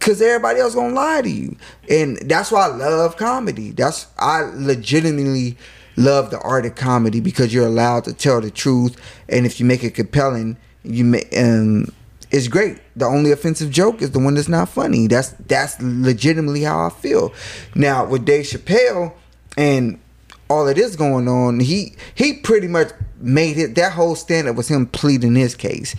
[0.00, 1.56] Cause everybody else gonna lie to you,
[1.88, 3.70] and that's why I love comedy.
[3.70, 5.58] That's I legitimately
[5.96, 8.96] love the art of comedy because you're allowed to tell the truth,
[9.28, 11.92] and if you make it compelling, you make um,
[12.30, 12.78] it's great.
[12.96, 15.06] The only offensive joke is the one that's not funny.
[15.06, 17.34] That's that's legitimately how I feel.
[17.74, 19.12] Now with Dave Chappelle
[19.56, 20.00] and
[20.48, 23.74] all of this going on, he he pretty much made it.
[23.74, 25.94] That whole stand up was him pleading his case.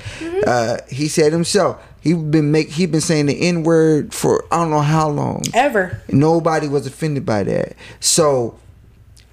[0.45, 4.57] Uh, he said himself he been make he been saying the n word for I
[4.57, 5.43] don't know how long.
[5.53, 6.01] Ever.
[6.09, 7.75] Nobody was offended by that.
[7.99, 8.59] So,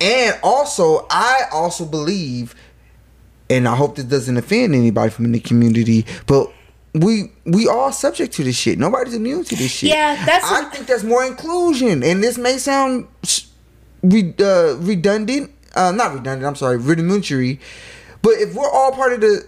[0.00, 2.54] and also I also believe,
[3.50, 6.52] and I hope this doesn't offend anybody from the community, but.
[6.94, 8.78] We we all subject to this shit.
[8.78, 9.90] Nobody's immune to this shit.
[9.90, 13.07] Yeah, that's- I think that's more inclusion, and this may sound
[14.02, 16.46] re, uh, redundant, uh, not redundant.
[16.46, 17.61] I'm sorry, rudimentary.
[18.22, 19.46] But if we're all part of the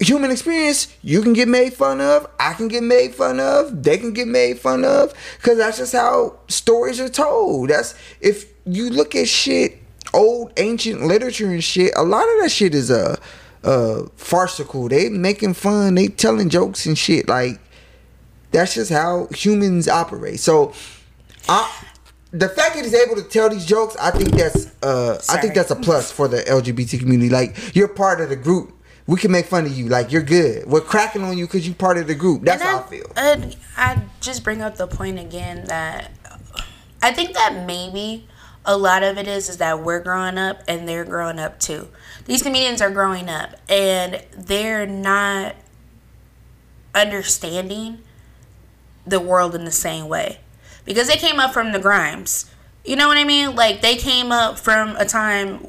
[0.00, 2.26] human experience, you can get made fun of.
[2.40, 3.82] I can get made fun of.
[3.82, 7.70] They can get made fun of because that's just how stories are told.
[7.70, 9.78] That's if you look at shit,
[10.12, 11.92] old ancient literature and shit.
[11.96, 13.16] A lot of that shit is uh,
[13.62, 14.88] uh, farcical.
[14.88, 15.94] They making fun.
[15.94, 17.60] They telling jokes and shit like
[18.52, 20.40] that's just how humans operate.
[20.40, 20.72] So,
[21.48, 21.84] I,
[22.32, 25.54] the fact that he's able to tell these jokes, I think that's uh, I think
[25.54, 27.30] that's a plus for the LGBT community.
[27.30, 28.72] Like you're part of the group.
[29.10, 29.88] We can make fun of you.
[29.88, 30.66] Like you're good.
[30.68, 32.44] We're cracking on you because you part of the group.
[32.44, 33.12] That's And how I I- feel.
[33.16, 36.12] And I just bring up the point again that
[37.02, 38.28] I think that maybe
[38.64, 41.88] a lot of it is is that we're growing up and they're growing up too.
[42.26, 45.56] These comedians are growing up and they're not
[46.94, 47.98] understanding
[49.04, 50.38] the world in the same way
[50.84, 52.48] because they came up from the grimes.
[52.84, 53.56] You know what I mean?
[53.56, 55.66] Like they came up from a time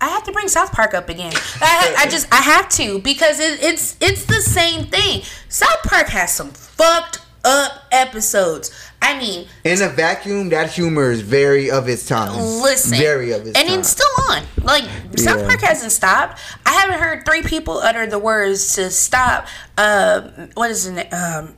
[0.00, 1.32] I have to bring South Park up again.
[1.60, 5.22] I, I just I have to because it, it's it's the same thing.
[5.48, 8.70] South Park has some fucked up episodes.
[9.00, 12.36] I mean, In a vacuum, that humor is very of its time.
[12.36, 13.60] listen, very of its time.
[13.62, 13.80] and time.
[13.80, 14.42] it's still on.
[14.62, 14.84] Like
[15.16, 15.46] South Yeah.
[15.46, 16.40] Park hasn't stopped.
[16.66, 19.46] I haven't heard three people utter the words to stop.
[19.76, 20.22] Uh,
[20.54, 21.12] what is it?
[21.12, 21.54] Um,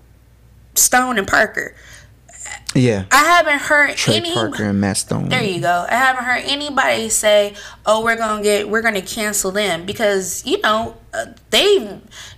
[0.75, 1.75] Stone and Parker.
[2.75, 3.05] Yeah.
[3.11, 4.33] I haven't heard Trey any.
[4.33, 5.29] Parker and Matt Stone.
[5.29, 5.87] There you go.
[5.89, 7.55] I haven't heard anybody say,
[7.87, 11.79] "Oh, we're gonna get, we're gonna cancel them," because you know uh, they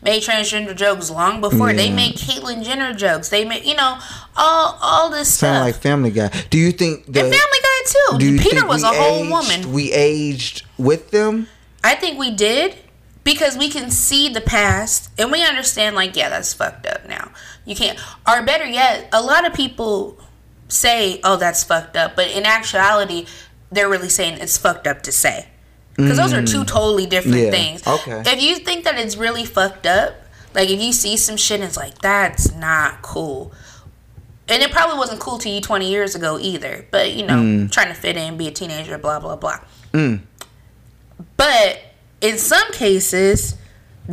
[0.03, 1.73] made transgender jokes long before.
[1.73, 3.29] They made Caitlyn Jenner jokes.
[3.29, 3.99] They made, you know,
[4.37, 5.65] all all this Sound stuff.
[5.67, 6.29] like Family Guy.
[6.51, 8.19] Do you think the and Family Guy too.
[8.19, 9.73] do you Peter was a whole aged- woman.
[9.73, 11.49] We aged with them.
[11.85, 12.77] I think we did
[13.25, 17.31] because we can see the past and we understand like yeah that's fucked up now
[17.65, 17.99] you can't
[18.29, 20.19] or better yet a lot of people
[20.69, 23.27] say oh that's fucked up but in actuality
[23.71, 25.49] they're really saying it's fucked up to say
[25.97, 27.45] because those are two totally different Mm.
[27.45, 28.23] Yeah, things okay.
[28.27, 30.15] if you think that it's really fucked up
[30.55, 33.53] Like if you see some shit, and it's like that's not cool.
[34.49, 36.85] And it probably wasn't cool to you 20 years ago either.
[36.91, 39.61] But you know, trying to fit in, be a teenager, blah blah blah.
[41.37, 41.81] But
[42.21, 43.55] in some cases,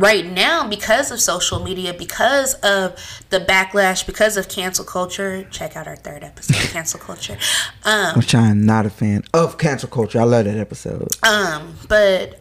[0.00, 2.96] right now, because of social media, because of
[3.28, 7.36] the backlash, because of cancel culture, check out our third episode, cancel culture.
[7.84, 10.18] Um, Which I'm not a fan of cancel culture.
[10.18, 11.08] I love that episode.
[11.22, 12.40] um, but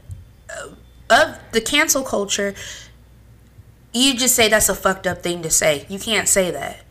[0.49, 0.69] uh,
[1.09, 2.55] of the cancel culture,
[3.93, 5.85] you just say that's a fucked up thing to say.
[5.89, 6.85] You can't say that.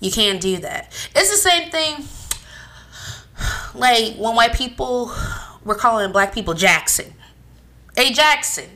[0.00, 0.92] You can't do that.
[1.14, 2.04] It's the same thing.
[3.74, 5.14] Like when white people
[5.64, 7.14] were calling black people Jackson.
[7.96, 8.68] Hey Jackson.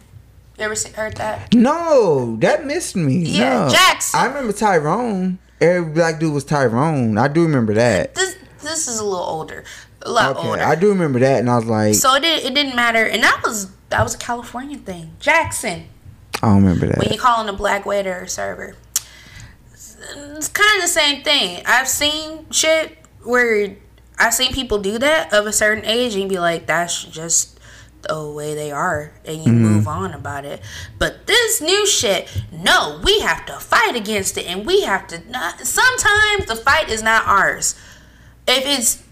[0.59, 1.53] You ever heard that?
[1.55, 3.25] No, that missed me.
[3.25, 3.71] Yeah, no.
[3.71, 4.21] Jackson.
[4.21, 5.39] I remember Tyrone.
[5.61, 7.19] Every black dude was Tyrone.
[7.19, 8.15] I do remember that.
[8.15, 9.65] This this is a little older.
[10.03, 10.63] A lot Okay, older.
[10.63, 13.23] I do remember that, and I was like, so it did, it didn't matter, and
[13.23, 15.13] that was that was a California thing.
[15.19, 15.87] Jackson.
[16.43, 16.99] I don't remember that.
[16.99, 18.77] when you call in a black waiter or server.
[19.73, 21.63] It's kind of the same thing.
[21.67, 23.77] I've seen shit where
[24.19, 27.54] I've seen people do that of a certain age and be like, that's just
[28.09, 29.63] the way they are, and you mm-hmm.
[29.63, 30.61] move on about it.
[30.99, 35.23] But this new shit, no, we have to fight against it, and we have to
[35.31, 35.61] not.
[35.61, 37.75] Sometimes the fight is not ours.
[38.47, 39.03] If it's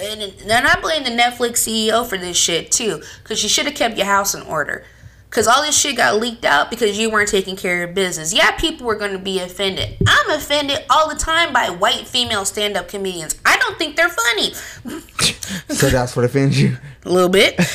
[0.00, 3.74] and, and I blame the Netflix CEO for this shit too, because you should have
[3.74, 4.84] kept your house in order.
[5.30, 8.32] Cause all this shit got leaked out because you weren't taking care of your business.
[8.32, 9.98] Yeah, people were gonna be offended.
[10.06, 13.36] I'm offended all the time by white female stand-up comedians.
[13.44, 14.54] I don't think they're funny.
[15.68, 16.78] so that's what offends you.
[17.04, 17.56] A little bit.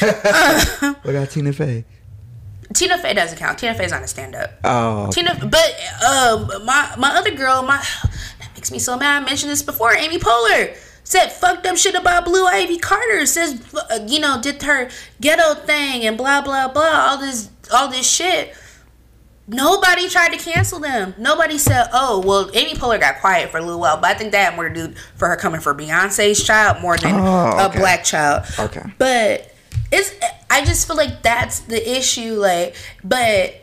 [1.03, 1.85] What about Tina Fey?
[2.73, 3.59] Tina Fey doesn't count.
[3.59, 4.51] Tina Fey's not a stand-up.
[4.63, 7.77] Oh, Tina, but um, my my other girl, my
[8.39, 9.21] that makes me so mad.
[9.21, 9.93] I mentioned this before.
[9.93, 13.25] Amy Poehler said fucked up shit about Blue Ivy Carter.
[13.25, 14.89] Says uh, you know did her
[15.21, 17.07] ghetto thing and blah blah blah.
[17.09, 18.55] All this all this shit.
[19.45, 21.13] Nobody tried to cancel them.
[21.17, 24.31] Nobody said, "Oh, well." Amy Poehler got quiet for a little while, but I think
[24.31, 27.69] that had more to do for her coming for Beyonce's child more than Oh, a
[27.69, 28.45] black child.
[28.57, 28.83] Okay.
[28.97, 29.53] but
[29.91, 30.13] it's.
[30.49, 32.35] I just feel like that's the issue.
[32.35, 33.55] Like, but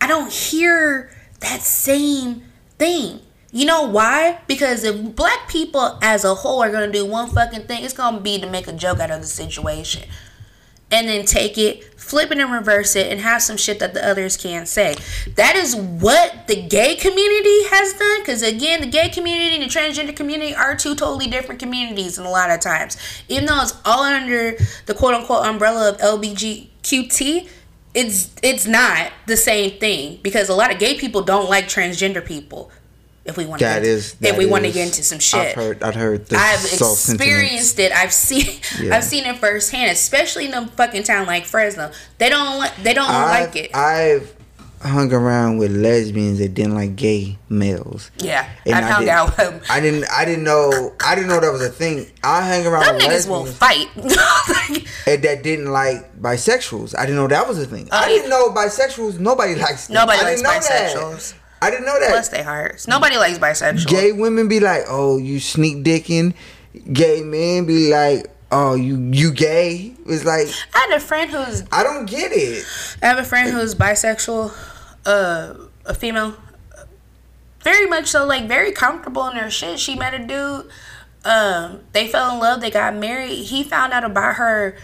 [0.00, 2.44] I don't hear that same
[2.78, 3.20] thing.
[3.52, 4.40] You know why?
[4.46, 8.20] Because if black people as a whole are gonna do one fucking thing, it's gonna
[8.20, 10.08] be to make a joke out of the situation.
[10.90, 14.06] And then take it, flip it and reverse it, and have some shit that the
[14.06, 14.94] others can't say.
[15.34, 18.20] That is what the gay community has done.
[18.20, 22.26] Because again, the gay community and the transgender community are two totally different communities, and
[22.26, 22.96] a lot of times,
[23.28, 24.56] even though it's all under
[24.86, 27.48] the quote unquote umbrella of LBGQT,
[27.94, 32.24] it's it's not the same thing because a lot of gay people don't like transgender
[32.24, 32.70] people.
[33.26, 34.16] If we want that to, is.
[34.20, 35.82] if we want to get into some shit, I've heard.
[35.82, 36.32] I've heard.
[36.32, 37.12] I've soul sentiments.
[37.32, 37.92] experienced it.
[37.92, 38.46] I've seen
[38.80, 38.96] Yeah.
[38.96, 41.90] I've seen it firsthand, especially in a fucking town like Fresno.
[42.18, 43.74] They don't like they don't I've, like it.
[43.74, 44.32] I've
[44.82, 48.10] hung around with lesbians that didn't like gay males.
[48.18, 49.66] yeah, And I've I hung out with.
[49.70, 50.04] I didn't.
[50.12, 50.94] I didn't know.
[51.04, 52.06] I didn't know that was a thing.
[52.22, 54.86] I hang around Them with niggas will lesbians fight.
[55.06, 56.94] and that didn't like bisexuals.
[56.96, 57.88] I didn't know that was a thing.
[57.90, 59.18] I Oh, didn't know bisexuals.
[59.18, 59.88] Nobody likes.
[59.88, 59.94] them.
[59.94, 61.34] Nobody I likes know that.
[61.66, 62.10] I didn't know that.
[62.10, 62.86] Bless their hearts.
[62.86, 63.88] Nobody likes bisexual.
[63.88, 66.34] Gay women be like, "Oh, you sneak dicking."
[66.92, 71.64] Gay men be like, "Oh, you you gay." It's like I had a friend who's
[71.72, 72.64] I don't get it.
[73.02, 74.52] I have a friend who's bisexual,
[75.04, 76.36] uh, a female.
[77.64, 79.80] Very much so, like very comfortable in her shit.
[79.80, 80.70] She met a dude.
[81.24, 82.60] Um, they fell in love.
[82.60, 83.34] They got married.
[83.34, 84.76] He found out about her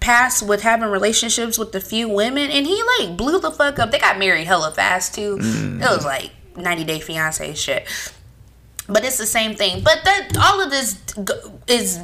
[0.00, 3.90] past with having relationships with a few women, and he like blew the fuck up.
[3.90, 5.38] They got married hella fast too.
[5.40, 6.04] It was mm.
[6.04, 7.86] like ninety day fiance shit.
[8.88, 9.82] But it's the same thing.
[9.82, 11.00] But that all of this
[11.66, 12.00] is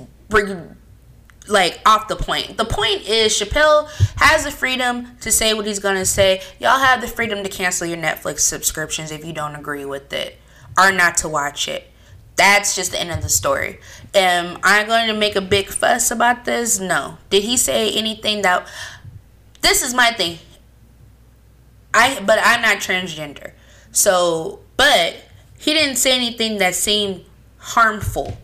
[1.49, 2.57] like off the point.
[2.57, 6.43] The point is Chappelle has the freedom to say what he's gonna say.
[6.61, 10.39] Y'all have the freedom to cancel your Netflix subscriptions if you don't agree with it
[10.79, 11.91] or not to watch it.
[12.39, 13.81] That's just the end of the story.
[14.15, 16.79] Am I going to make a big fuss about this?
[16.79, 17.19] No.
[17.31, 18.67] Did he say anything that?
[19.61, 20.39] This is my thing.
[21.93, 23.53] I but I'm not transgender,
[23.91, 25.17] so but
[25.59, 27.25] he didn't say anything that seemed
[27.59, 28.39] harmful.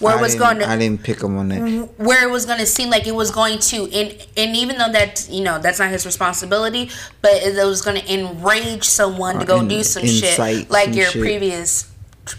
[0.00, 1.60] Where I it was going to I didn't pick him on that.
[1.60, 2.04] Mm-hmm.
[2.04, 4.90] where it was going to seem like it was going to and and even though
[4.90, 6.90] that you know that's not his responsibility
[7.22, 10.92] but it was going to enrage someone to go in- do some shit like some
[10.92, 11.22] your shit.
[11.22, 11.90] previous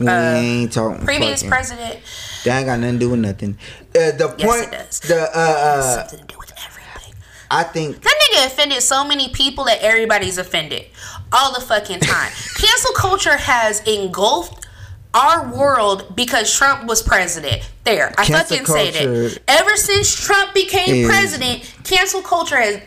[0.01, 1.05] uh, ain't talking.
[1.05, 1.99] previous fucking- president
[2.45, 3.57] That ain't got nothing to do with nothing.
[3.95, 4.63] Uh, the Yes, point.
[4.73, 4.99] it does.
[5.01, 7.13] The uh, uh, something to do with everything
[7.49, 10.85] I think that nigga offended so many people that everybody's offended
[11.31, 14.65] all the fucking time cancel culture has engulfed
[15.13, 17.67] our world because Trump was president.
[17.87, 18.13] There.
[18.17, 19.39] I Cancel fucking said it.
[19.47, 22.83] Ever since Trump became is- president, cancel culture has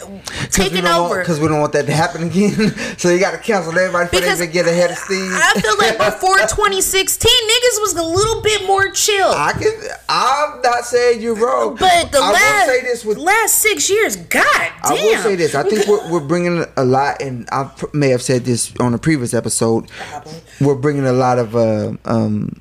[0.50, 1.20] taken over.
[1.20, 2.52] because we don't want that to happen again.
[2.98, 5.30] so you got to cancel everybody before Because they even get ahead of Steve.
[5.32, 9.30] I feel like before 2016, niggas was a little bit more chill.
[9.30, 9.72] I can.
[10.08, 11.76] I'm not saying you're wrong.
[11.80, 13.18] but the I last will say this with.
[13.18, 14.44] last six years, god
[14.84, 14.92] damn.
[14.92, 15.54] I will say this.
[15.54, 18.98] I think we're, we're bringing a lot, and I may have said this on a
[18.98, 19.88] previous episode.
[19.88, 20.40] Probably.
[20.60, 22.60] We're bringing a lot of uh, um,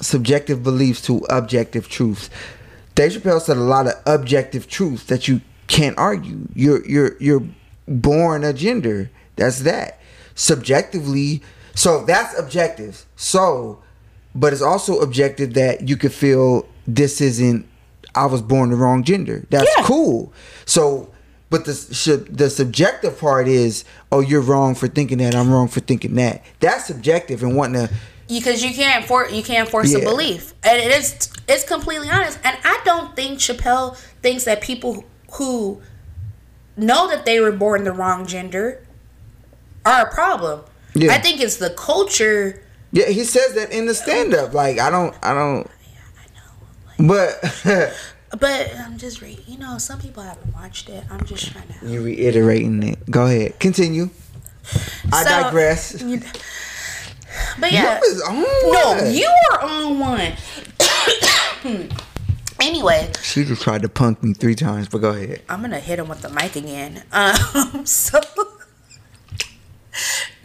[0.00, 2.30] subjective beliefs to objective truths.
[2.94, 6.48] Dave Chappelle said a lot of objective truths that you can't argue.
[6.54, 7.42] You're you're you're
[7.88, 9.10] born a gender.
[9.36, 10.00] That's that.
[10.34, 11.42] Subjectively,
[11.74, 13.04] so that's objective.
[13.16, 13.82] So,
[14.34, 17.66] but it's also objective that you could feel this isn't.
[18.14, 19.44] I was born the wrong gender.
[19.50, 19.84] That's Yeah.
[19.84, 20.32] cool.
[20.64, 21.10] So,
[21.50, 25.34] but the the subjective part is, oh, you're wrong for thinking that.
[25.34, 26.42] I'm wrong for thinking that.
[26.60, 27.94] That's subjective and wanting to.
[28.28, 32.38] Because you can't for you can't force a belief, and it is it's completely honest.
[32.44, 35.80] And I don't think Chappelle thinks that people who
[36.76, 38.84] know that they were born the wrong gender
[39.84, 40.62] are a problem.
[40.94, 41.12] Yeah.
[41.12, 42.62] I think it's the culture.
[42.92, 44.54] Yeah, he says that in the stand up.
[44.54, 45.68] Like I don't, I don't.
[46.98, 47.92] I know, But
[48.40, 51.04] But I'm just re- you know some people haven't watched it.
[51.10, 51.86] I'm just trying to.
[51.86, 53.10] you reiterating it.
[53.10, 54.10] Go ahead, continue.
[55.12, 56.02] I So- digress.
[57.58, 60.32] But yeah, You was on no, you are on one.
[62.60, 65.42] anyway, She just tried to punk me three times, but go ahead.
[65.48, 67.02] I'm gonna hit him with the mic again.
[67.12, 67.36] Um,
[67.86, 68.20] so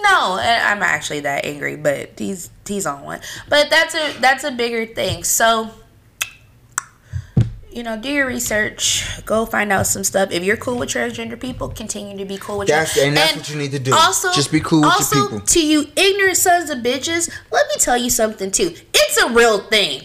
[0.02, 3.22] no, I'm actually that angry, but he's he's on one.
[3.50, 5.24] But that's a that's a bigger thing.
[5.24, 5.72] So
[7.72, 9.06] you know, do your research.
[9.26, 10.32] Go find out some stuff.
[10.32, 12.68] If you're cool with transgender people, continue to be cool with.
[12.68, 13.94] That's- your- and that's what you need to do.
[13.94, 15.40] Also, Just be cool with your people.
[15.42, 18.76] to you ignorant sons of bitches, let me tell you something too.
[18.94, 20.04] It's a real thing.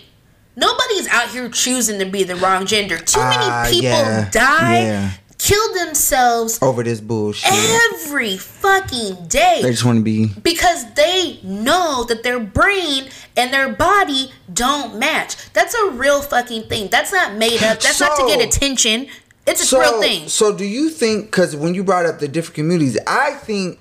[0.56, 2.96] Nobody's out here choosing to be the wrong gender.
[2.98, 3.28] Too Ah,
[3.68, 5.10] many people yeah, die, yeah.
[5.46, 7.52] Kill themselves Over this bullshit.
[7.94, 10.26] every fucking day They just want to be.
[10.42, 15.36] because they know that their brain and their body don't match.
[15.52, 16.88] That's a real fucking thing.
[16.90, 17.80] That's not made up.
[17.80, 19.06] That's not to get attention.
[19.46, 20.28] It's a So, real thing.
[20.28, 21.26] so do you think?
[21.26, 23.78] Because when you brought up the different communities, I think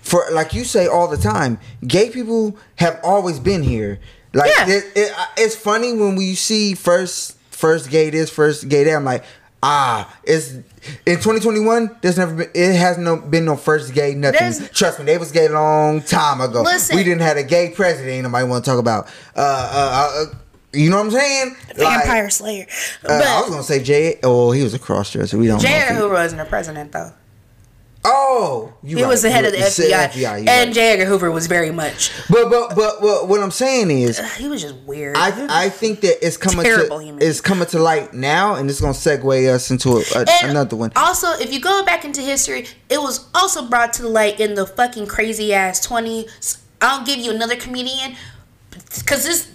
[0.00, 4.00] for like you say all the time, gay people have always been here.
[4.32, 4.68] Like Yeah.
[4.68, 8.94] it, it, it's funny when we see first first gay this, first gay that.
[8.96, 9.24] I'm like,
[9.66, 10.52] ah, it's
[11.06, 11.96] in 2021.
[12.02, 12.50] There's never been.
[12.54, 14.38] It has no been no first gay nothing.
[14.40, 16.62] There's- Trust me, they was gay a long time ago.
[16.62, 16.96] Listen.
[16.96, 18.10] we didn't have a gay president.
[18.12, 19.06] Ain't nobody want to talk about.
[19.34, 20.34] Uh, uh, uh,
[20.74, 21.56] you know what I'm saying?
[21.68, 22.66] Like, Vampire Slayer.
[23.08, 24.18] uh, I was gonna say J.
[24.22, 25.38] Oh, he was a cross dresser.
[25.38, 25.60] We don't.
[25.60, 25.68] J.
[25.70, 27.12] know if Edgar he- Hoover wasn't a president though.
[28.06, 29.08] Oh, you He right.
[29.08, 30.72] was the head of the said FBI, and right.
[30.74, 30.92] J.
[30.92, 32.12] Edgar Hoover was very much.
[32.28, 35.16] but, but but but what I'm saying is, He was just weird.
[35.16, 38.68] I I think that it's coming Terrible to human it's coming to light now, and
[38.68, 40.92] it's gonna segue us into a, a, another one.
[40.96, 44.66] Also, if you go back into history, it was also brought to light in the
[44.66, 46.58] fucking crazy ass 20s.
[46.82, 48.16] I'll give you another comedian
[48.98, 49.50] because this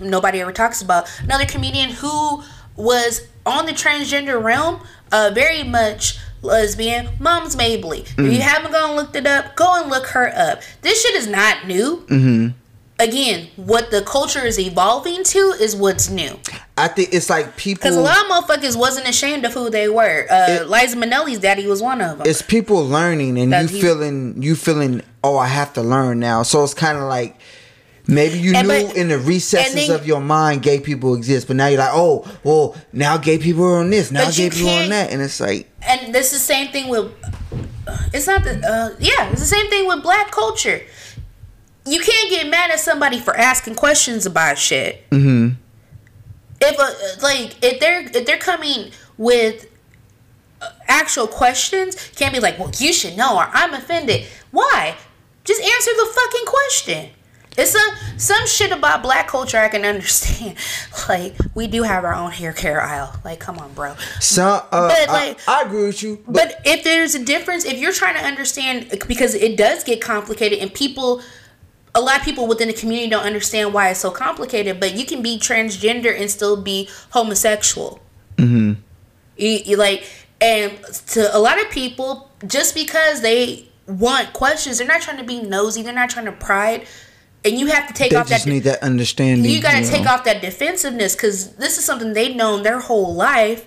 [0.00, 2.42] nobody ever talks about another comedian who
[2.76, 4.82] was on the transgender realm,
[5.12, 7.08] uh, very much lesbian.
[7.18, 8.00] Moms Mabley.
[8.00, 8.32] If Mm.
[8.32, 10.62] you haven't gone and looked it up, go and look her up.
[10.82, 12.04] This shit is not new.
[12.08, 12.48] Mm-hmm.
[12.98, 16.38] Again, what the culture is evolving to is what's new.
[16.78, 17.82] I think it's like people.
[17.82, 20.26] Because a lot of motherfuckers wasn't ashamed of who they were.
[20.30, 22.26] Uh, Liza Minnelli's daddy was one of them.
[22.26, 25.02] it's people learning, and you he- feeling you feeling.
[25.22, 26.42] Oh, I have to learn now.
[26.42, 27.36] So it's kind of like.
[28.08, 31.48] Maybe you And knew but- in the recesses then- of your mind gay people exist,
[31.48, 34.68] but now you're like, oh, well, now gay people are on this, now gay people
[34.70, 37.10] are on that, and it's like, and this is the same thing with.
[38.12, 38.58] It's not the.
[38.66, 40.80] Uh, yeah, it's the same thing with black culture.
[41.84, 45.08] You can't get mad at somebody for asking questions about shit.
[45.10, 45.50] mm-hmm.
[46.60, 49.66] If a, like if they're if they're coming with
[50.60, 54.26] uh, actual questions, can't be like, well, you should know, or I'm offended.
[54.50, 54.96] Why?
[55.44, 57.10] Just answer the fucking question.
[57.58, 60.56] It's some some shit about black culture I can understand.
[61.08, 63.14] Like we do have our own hair care aisle.
[63.24, 63.94] Like, come on, bro.
[64.20, 67.64] So, uh, But, I- like- I, agree with you, but, But if there's a difference,
[67.64, 71.22] if you're trying to understand, because it does get complicated, and people,
[71.94, 74.80] a lot of people within the community don't understand why it's so complicated.
[74.80, 78.00] But you can be transgender and still be homosexual.
[78.36, 78.80] mm-hmm.
[79.36, 80.04] You, you like,
[80.40, 80.72] and
[81.08, 85.40] to a lot of people, just because they want questions, they're not trying to be
[85.40, 85.82] nosy.
[85.82, 86.84] They're not trying to pry.
[87.46, 88.50] And you have to take they off just that.
[88.50, 89.48] need that understanding.
[89.48, 89.88] you got to know.
[89.88, 93.66] take off that defensiveness because this is something they've known their whole life.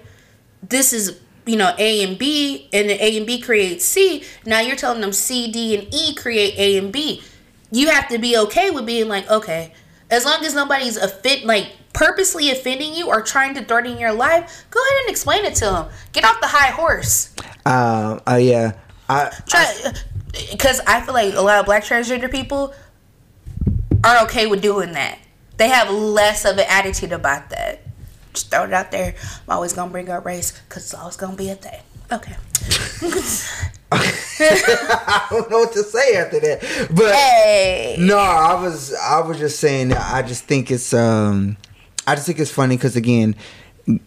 [0.61, 4.23] This is you know A and B, and the A and B create C.
[4.45, 7.23] Now you're telling them C, D, and E create A and B.
[7.71, 9.73] You have to be okay with being like, okay,
[10.11, 14.65] As long as nobody's offend like purposely offending you or trying to threaten your life,
[14.71, 15.89] go ahead and explain it to them.
[16.13, 17.33] Get off the high horse.
[17.65, 18.21] Um.
[18.27, 18.73] Uh, yeah.
[19.07, 19.31] I.
[19.47, 19.93] Try
[20.51, 22.73] because I feel like a lot of black transgender people
[24.03, 25.19] are okay with doing that.
[25.57, 27.81] They have less of an attitude about that.
[28.33, 29.15] Just throw it out there.
[29.47, 31.81] I'm always gonna bring up race because it's always gonna be a thing.
[32.11, 32.35] Okay.
[33.91, 36.87] I don't know what to say after that.
[36.95, 37.95] But Hey.
[37.99, 41.57] no, I was I was just saying that I just think it's um
[42.07, 43.35] I just think it's funny because again,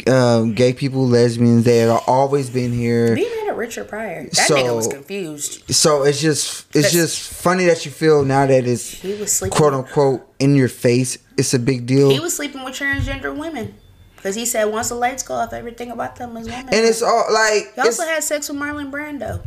[0.07, 3.15] um, gay people, lesbians, they have always been here.
[3.17, 3.25] Be
[3.57, 4.25] Richard Pryor.
[4.25, 5.63] That So- nigga was confused.
[5.75, 9.33] So it's just it's That's- just funny that you feel now that it's He was
[9.33, 9.57] sleeping.
[9.57, 11.19] quote unquote in your face.
[11.37, 12.11] It's a big deal.
[12.11, 13.75] He was sleeping with transgender women
[14.17, 16.67] because he said once the lights go off, everything about them is women.
[16.69, 19.41] and it's all like he also had sex with Marlon Brando.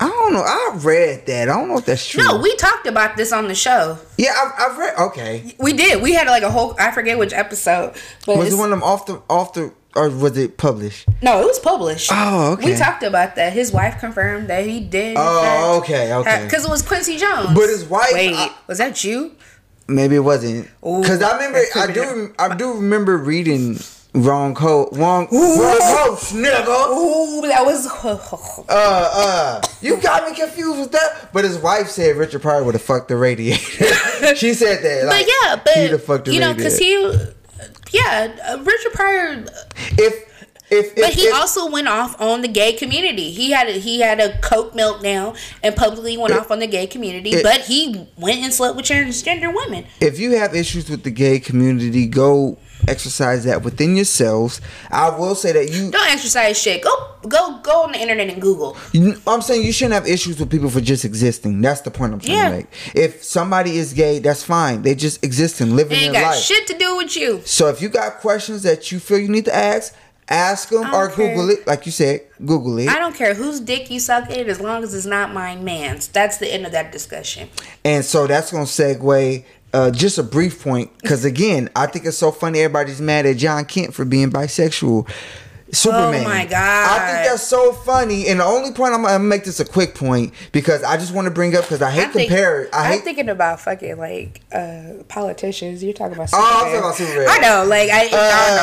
[0.00, 0.42] I don't know.
[0.42, 1.48] I read that.
[1.48, 2.22] I don't know if that's true.
[2.24, 3.96] No, we talked about this on the show.
[4.18, 4.94] yeah, I've, I've read.
[4.98, 6.02] Okay, We did.
[6.02, 6.74] We had like a whole.
[6.80, 7.94] I forget which episode,
[8.26, 11.06] but was it one of them off the off the or was it published?
[11.22, 12.10] no, it was published.
[12.12, 12.72] Oh, okay.
[12.72, 13.52] We talked about that.
[13.52, 15.16] His wife confirmed that he did.
[15.18, 16.44] Oh, okay, okay.
[16.44, 17.54] Because it was Quincy Jones.
[17.54, 19.32] But his wife- Wait, I- was that you?
[19.86, 20.68] Maybe it wasn't.
[20.82, 23.78] Because I remember, I do, I do remember reading
[24.14, 26.88] wrong code, wrong, wrong host, nigga.
[26.90, 27.84] Ooh, that was.
[28.66, 31.28] Uh, uh, you got me confused with that.
[31.34, 33.60] But his wife said Richard Pryor would have fucked the radiator.
[34.36, 35.04] she said that.
[35.06, 35.26] Like,
[35.64, 36.94] but yeah, he'd have fucked but the you know, because he,
[37.94, 39.44] yeah, uh, Richard Pryor.
[39.98, 40.14] if,
[40.70, 43.30] if, if, But he if- also went off on the gay community.
[43.30, 46.86] He had a, he had a coke meltdown and publicly went off on the gay
[46.86, 47.30] community.
[47.30, 49.86] it- but he went and slept with transgender women.
[50.00, 52.58] if you have issues with the gay community, go
[52.88, 54.60] exercise that within yourselves.
[54.90, 56.82] I will say that you Don't exercise shit.
[56.82, 56.90] Go
[57.28, 58.76] go go on the internet and Google.
[58.92, 61.60] You- I'm saying you shouldn't have issues with people for just existing.
[61.60, 62.48] That's the point I'm trying Yeah.
[62.50, 62.66] to make.
[62.94, 64.82] If somebody is gay, that's fine.
[64.82, 66.40] They just existing, living It ain't their got life.
[66.42, 67.40] shit to do with you.
[67.44, 69.94] So if you got questions that you feel you need to ask,
[70.28, 71.28] ask them or care.
[71.34, 71.66] Google it.
[71.66, 72.88] Like you said, Google it.
[72.88, 76.08] I don't care whose dick you suck in as long as it's not mine man's.
[76.08, 77.48] That's the end of that discussion.
[77.84, 79.44] And so that's gonna segue.
[79.74, 82.60] Uh, just a brief point, because again, I think it's so funny.
[82.60, 85.10] Everybody's mad at Jon Kent for being bisexual.
[85.72, 86.20] Superman.
[86.24, 87.00] Oh my god!
[87.00, 88.28] I think that's so funny.
[88.28, 91.24] And the only point I'm gonna make this a quick point because I just want
[91.24, 92.68] to bring up because I hate I'm think- compare.
[92.72, 95.82] I I'm hate thinking about fucking like uh politicians.
[95.82, 96.44] You're talking about Oh, Superman.
[96.44, 97.28] I was talking about Superman.
[97.28, 98.08] I know, like I, I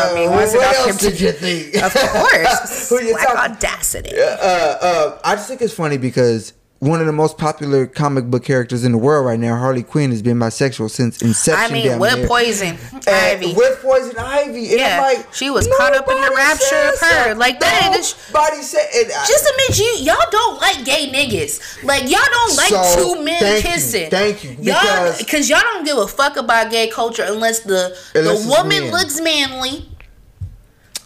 [0.05, 0.27] don't know me.
[0.27, 1.75] Uh, Once what it else did you think?
[1.83, 4.11] Of course, Who you black talking- audacity.
[4.17, 8.43] uh, uh, I just think it's funny because one of the most popular comic book
[8.43, 11.63] characters in the world right now, Harley Quinn, has been bisexual since inception.
[11.63, 12.75] I mean, with poison
[13.07, 13.53] ivy.
[13.53, 14.71] With poison ivy.
[14.71, 17.35] And Yeah, like, she was caught up in the rapture of her.
[17.35, 18.87] Like, that is- Nobody said.
[19.27, 21.83] Just admit you y'all don't like gay niggas.
[21.83, 24.09] Like y'all don't like So, two men thank you, kissing.
[24.09, 27.95] thank you, Y'all because- because y'all don't give a fuck about gay culture unless the
[28.15, 28.91] Unless the woman men.
[28.91, 29.87] looks manly.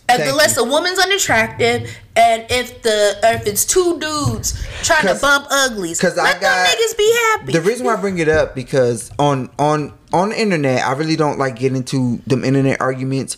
[0.08, 0.64] Thank unless you.
[0.64, 4.54] the woman's unattractive, and if the or if it's two dudes
[4.84, 7.52] trying to bump uglies, 'cause I let got- them niggas be happy.
[7.54, 11.16] The reason why I bring it up because on on on the internet, I really
[11.16, 13.36] don't like getting into them internet arguments.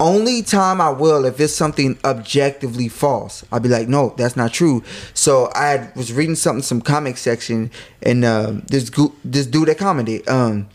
[0.00, 3.44] Only time I will if it's something objectively false.
[3.52, 4.82] I'll be like, no, that's not true.
[5.12, 7.70] So I had, was reading something, some comic section,
[8.02, 10.68] and uh, this gu- this dude that commented, um,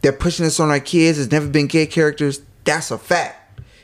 [0.00, 1.18] they're pushing this on our kids.
[1.18, 2.40] There's never been gay characters.
[2.64, 3.36] That's a fact.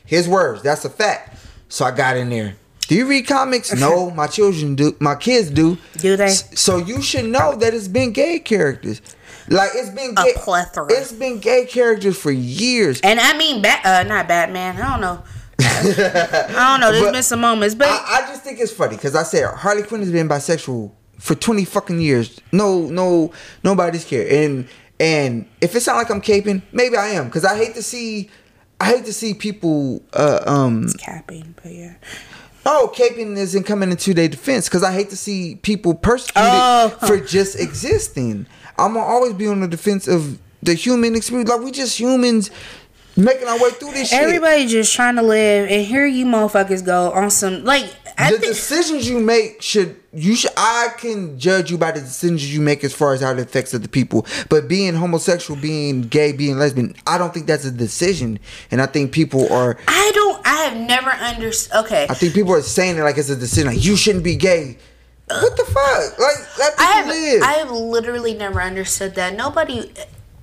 [0.07, 0.63] His words.
[0.63, 1.37] That's a fact.
[1.69, 2.55] So I got in there.
[2.87, 3.73] Do you read comics?
[3.75, 4.95] No, my children do.
[4.99, 5.77] My kids do.
[5.97, 6.29] Do they?
[6.29, 9.01] So you should know that it's been gay characters.
[9.49, 10.87] Like it's been A gay, plethora.
[10.91, 12.99] It's been gay characters for years.
[13.01, 14.77] and I mean, bat, uh, not Batman.
[14.81, 15.23] I don't know.
[15.59, 16.91] I don't know.
[16.91, 19.45] There's But been some moments, but I, I just think it's funny because I said
[19.53, 22.39] Harley Quinn has been bisexual for twenty fucking years.
[22.51, 23.31] No, no,
[23.63, 24.27] nobody's care.
[24.29, 24.67] And
[24.99, 28.29] and if it sounds like I'm caping, maybe I am because I hate to see,
[28.79, 30.01] I hate to see people.
[30.13, 31.95] Uh, um, capping, but yeah.
[32.65, 36.89] Oh, caping isn't coming into their defense because I hate to see people persecuted Oh.
[37.07, 38.45] for just existing.
[38.77, 41.49] I'm gonna always be on the defense of the human experience.
[41.49, 42.51] Like we just humans
[43.15, 44.21] making our way through this shit.
[44.21, 47.85] Everybody just trying to live, and here you motherfuckers go on some like.
[48.17, 51.99] I the think decisions you make should you should I can judge you by the
[51.99, 54.25] decisions you make as far as how it affects other people.
[54.49, 58.39] But being homosexual, being gay, being lesbian, I don't think that's a decision.
[58.71, 60.45] And I think people are I don't.
[60.47, 61.85] I have never understood.
[61.85, 63.67] Okay, I think people are saying it like it's a decision.
[63.67, 64.77] Like you shouldn't be gay.
[65.27, 66.19] What the fuck?
[66.19, 67.07] Like let people I have.
[67.07, 67.43] live.
[67.43, 69.35] I have literally never understood that.
[69.35, 69.93] Nobody.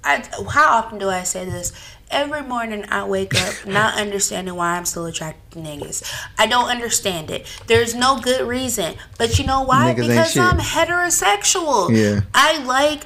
[0.05, 0.23] I.
[0.51, 1.73] How often do I say this?
[2.15, 6.09] Every morning I wake up not understanding why I'm still attracted to niggas.
[6.39, 7.45] I don't understand it.
[7.67, 8.95] There's no good reason.
[9.19, 9.95] But you know why?
[9.95, 10.39] Niggas because.
[10.39, 11.91] I'm heterosexual.
[11.91, 12.21] Yeah.
[12.33, 13.03] I like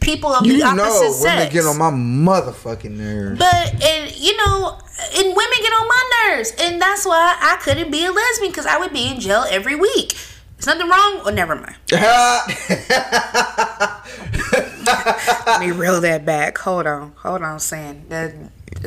[0.00, 1.24] people of You the opposite know, sex.
[1.24, 3.38] women get on my motherfucking nerves.
[3.38, 4.78] But and you know,
[5.14, 8.64] and women get on my nerves, and that's why I couldn't be a lesbian because
[8.66, 10.14] I would be in jail every week.
[10.58, 11.20] Is nothing wrong?
[11.26, 11.76] Oh, never mind.
[14.86, 16.58] Let me reel that back.
[16.58, 18.32] Hold on, hold on, saying that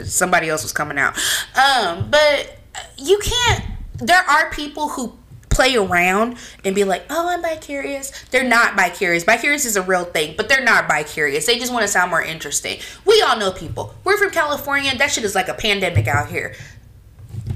[0.05, 1.17] somebody else was coming out.
[1.57, 2.57] Um, but
[2.97, 3.65] you can't.
[3.97, 5.17] There are people who
[5.49, 9.23] play around and be like, "Oh, I'm bi-curious." They're not bi-curious.
[9.25, 11.45] Bi-curious is a real thing, but they're not bi-curious.
[11.45, 12.79] They just want to sound more interesting.
[13.05, 13.93] We all know people.
[14.03, 14.97] We're from California.
[14.97, 16.55] That shit is like a pandemic out here.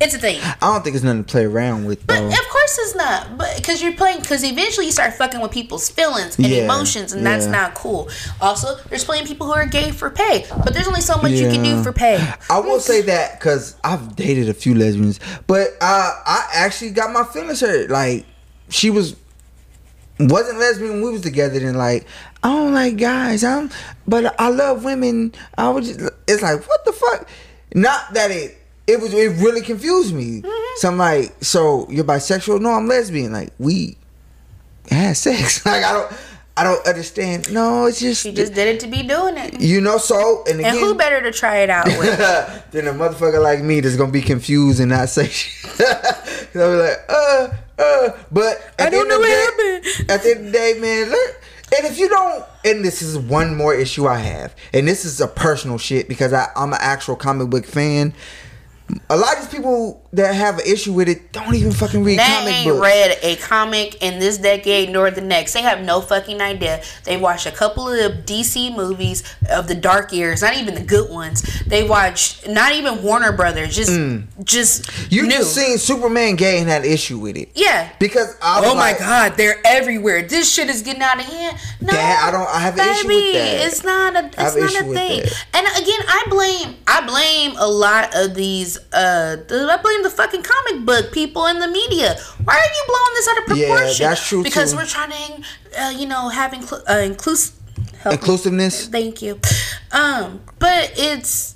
[0.02, 0.40] It's a thing.
[0.42, 2.28] I don't think it's nothing to play around with But though.
[2.28, 3.38] of course it's not.
[3.38, 7.14] But because you're playing, because eventually you start fucking with people's feelings and Yeah, emotions,
[7.14, 7.52] and that's yeah.
[7.52, 8.10] not cool.
[8.42, 11.32] Also, there's plenty of people who are gay for pay, but there's only so much
[11.32, 12.20] you can do for pay.
[12.50, 17.12] I will say that because I've dated a few lesbians, but uh, I actually got
[17.14, 17.90] my feelings hurt.
[17.90, 18.26] Like
[18.70, 19.16] she was
[20.20, 21.60] wasn't lesbian when we was together.
[21.60, 22.06] Then like
[22.44, 23.44] I don't like guys.
[23.44, 23.70] I'm
[24.08, 25.34] but I love women.
[25.58, 27.28] I was just, it's like what the fuck.
[27.76, 28.58] Not that it
[28.88, 30.42] it was it really confused me.
[30.42, 30.74] Mm-hmm.
[30.78, 32.62] So I'm like, so you're bisexual?
[32.62, 33.32] No, I'm lesbian.
[33.34, 33.98] Like we
[34.90, 35.66] had sex.
[35.66, 36.14] Like I don't
[36.56, 37.52] I don't understand.
[37.52, 39.60] No, it's just She just did it to be doing it.
[39.60, 39.98] you know.
[39.98, 42.18] So and again, And who better to try it out with?
[42.72, 45.82] then a motherfucker like me that's gonna be confused and not say shit.
[46.56, 47.48] I'll be like, uh,
[47.80, 48.10] uh.
[48.32, 50.12] But I don't know what day- happened.
[50.12, 51.42] At the end of the day, man, look.
[51.76, 55.20] And if you don't, and this is one more issue I have, and this is
[55.20, 58.14] a personal shit because I, I'm an actual comic book fan.
[59.10, 62.20] A lot of these people that have an issue with it don't even fucking read
[62.20, 62.82] They comic ain't books.
[62.82, 65.54] read a comic in this decade nor the next.
[65.54, 66.82] They have no fucking idea.
[67.04, 71.10] They watched a couple of DC movies of the dark years, not even the good
[71.10, 71.42] ones.
[71.66, 73.92] They watched not even Warner Brothers, just
[74.44, 75.12] just Mm.
[75.12, 75.30] you new.
[75.32, 77.50] just seen Superman gay and had an issue with it.
[77.56, 77.90] yeah.
[78.00, 80.22] Because I was Oh my god, they're everywhere.
[80.24, 81.58] This shit is getting out of hand.
[81.82, 83.68] No, That- I don't- I have an issue with baby, that.
[83.68, 84.20] It's not a.
[84.20, 85.22] I have It's an not issue a with thing.
[85.22, 85.46] that.
[85.54, 86.76] And again, I blame.
[86.88, 88.78] I blame a lot of these.
[88.94, 92.16] Uh, I blame the fucking comic book people in the media.
[92.44, 94.02] Why are you blowing this out of proportion?
[94.04, 94.78] Yeah, that's true, Because too.
[94.78, 97.56] we're trying to, uh, you know, have inclu- uh, inclusive.
[98.06, 98.88] Inclusiveness.
[98.88, 99.40] Thank you.
[99.92, 101.56] Um, but it's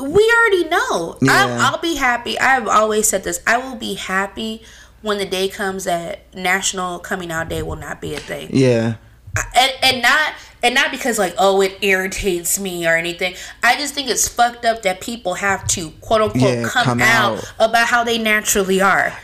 [0.00, 1.16] we already know.
[1.22, 1.32] Yeah.
[1.32, 2.38] I'm, I'll be happy.
[2.38, 3.40] I've always said this.
[3.46, 4.62] I will be happy
[5.00, 8.96] when the day comes that National Coming Out Day will not be a thing, Yeah.
[9.36, 10.32] I- and, and not
[10.66, 13.34] and not because like oh it irritates me or anything.
[13.62, 17.00] I just think it's fucked up that people have to quote unquote Yeah, come, come
[17.00, 17.70] out, out.
[17.70, 19.16] about how they naturally are.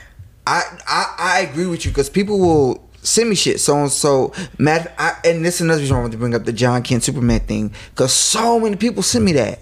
[0.46, 4.32] I I, I agree with you because people will send me shit so and so
[4.58, 7.02] mad I, and this is another reason I want to bring up the Jon Kent
[7.02, 9.58] Superman thing because so many people send me that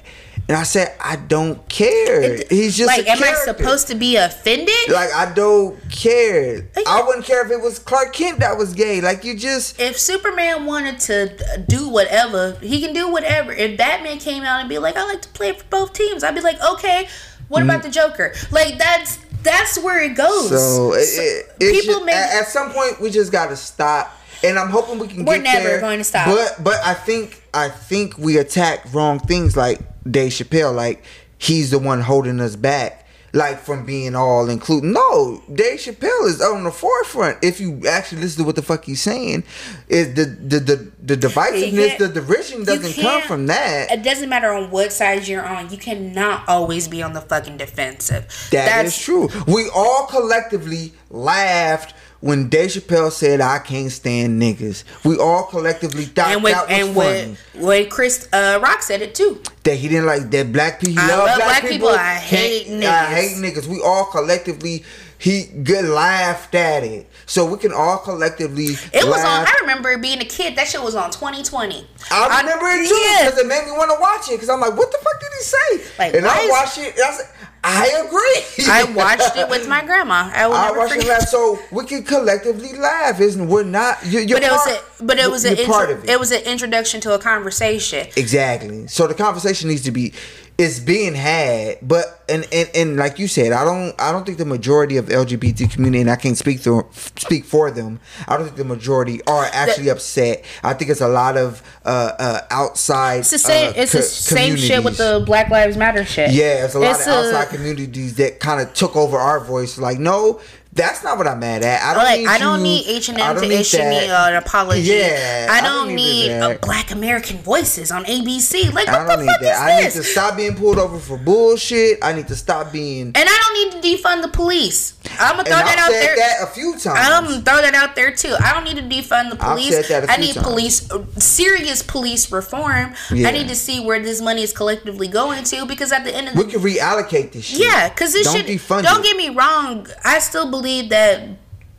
[0.49, 4.75] and I said I don't care he's just like, am I supposed to be offended?
[4.89, 9.01] like I don't care I wouldn't care if it was Clark Kent that was gay
[9.01, 13.53] like you just if Superman wanted to do whatever, he can do whatever.
[13.53, 16.35] If Batman came out and be like, I like to play for both teams, I'd
[16.35, 17.09] be like, okay,
[17.49, 17.85] what about mm.
[17.85, 18.35] the Joker?
[18.51, 20.51] Like that's that's where it goes.
[20.51, 23.57] so, it, it, it's people just- make at, at some point we just got to
[23.57, 26.27] stop and I'm hoping we can We're never there, going to stop.
[26.27, 29.81] But but I think I think we attack wrong things like
[30.11, 30.75] Dave Chappelle.
[30.75, 31.05] Like
[31.39, 34.89] he's the one holding us back, like from being all included.
[34.89, 37.39] No, Dave Chappelle is on the forefront.
[37.43, 39.45] If you actually listen to what the fuck he's saying,
[39.89, 43.91] is the the the, the divisiveness, the derision doesn't come from that.
[43.91, 45.71] It doesn't matter on what side you're on.
[45.71, 48.27] You cannot always be on the fucking defensive.
[48.51, 49.29] That That's is true.
[49.47, 56.05] We all collectively laughed when Dave Chappelle said, "I can't stand niggas." We all collectively
[56.05, 57.37] thought And when that was and funny.
[57.55, 59.41] when when Chris uh, Rock said it too.
[59.65, 61.03] that he didn't like that black people.
[61.03, 61.75] He I love black, black people.
[61.89, 61.89] people.
[61.89, 63.67] I hate Can't- I hate niggas.
[63.67, 64.85] We all collectively
[65.21, 68.69] he good laughed at it, so we can all collectively.
[68.91, 69.47] It was on.
[69.47, 70.57] I remember being a kid.
[70.57, 71.87] That shit was on 2020.
[72.11, 73.29] I remember it too yeah.
[73.29, 74.37] because it made me want to watch it.
[74.37, 75.95] Because I'm like, what the fuck did he say?
[75.99, 76.95] Like, and I watched it.
[76.99, 77.29] I said,
[77.63, 78.67] I agree.
[78.67, 80.31] I watched it with my grandma.
[80.35, 81.19] I will I watched it forget.
[81.21, 83.21] laugh, so we can collectively laugh.
[83.21, 83.99] Isn't we're not?
[84.07, 86.33] You're, you're But it was a, but it was an part intro, of it was
[86.33, 88.09] an introduction to a conversation.
[88.17, 88.87] Exactly.
[88.87, 90.15] So the conversation needs to be
[90.61, 94.37] it's being had, but and, and and like you said, I don't I don't think
[94.37, 97.99] the majority of LGBT community and I can't speak to speak for them.
[98.29, 100.45] I don't think the majority are actually upset.
[100.63, 103.21] I think it's a lot of uh, uh outside.
[103.21, 103.71] It's the same.
[103.71, 106.33] uh, it's the same shit with the Black Lives Matter shit.
[106.33, 109.41] Yeah, it's a lot It's of a- outside communities that kind of took over our
[109.41, 109.79] voice.
[109.79, 110.43] Like, no,
[110.81, 111.83] That's not what I'm mad at.
[111.83, 114.07] I don't like need I don't you- need H and M to need issue me
[114.09, 114.83] an apology.
[114.83, 116.59] Yeah, I I don't, don't need need a.
[116.59, 118.73] Black American Voices on ABC.
[118.73, 119.53] Like what I don't the need fuck that.
[119.55, 119.95] is I this?
[119.95, 121.99] need to stop being pulled over for bullshit.
[122.03, 123.09] I need to stop being.
[123.09, 124.95] and I don't need to defund the police.
[125.19, 126.17] I'm gonna And throw that I've out said there.
[126.17, 126.99] that a few times.
[127.01, 128.35] I'm gonna throw that out there too.
[128.43, 129.71] I don't need to defund the I've police.
[129.75, 130.47] said that a I few need times.
[130.47, 132.95] police, uh, serious police reform.
[133.13, 133.29] Yeah.
[133.29, 136.29] I need to see where this money is collectively going to because at the end
[136.29, 137.61] of the we can reallocate this shit.
[137.61, 138.47] Yeah, because this Don't shit.
[138.47, 139.05] defund don't it.
[139.05, 139.87] get me wrong.
[140.05, 141.29] I still believe that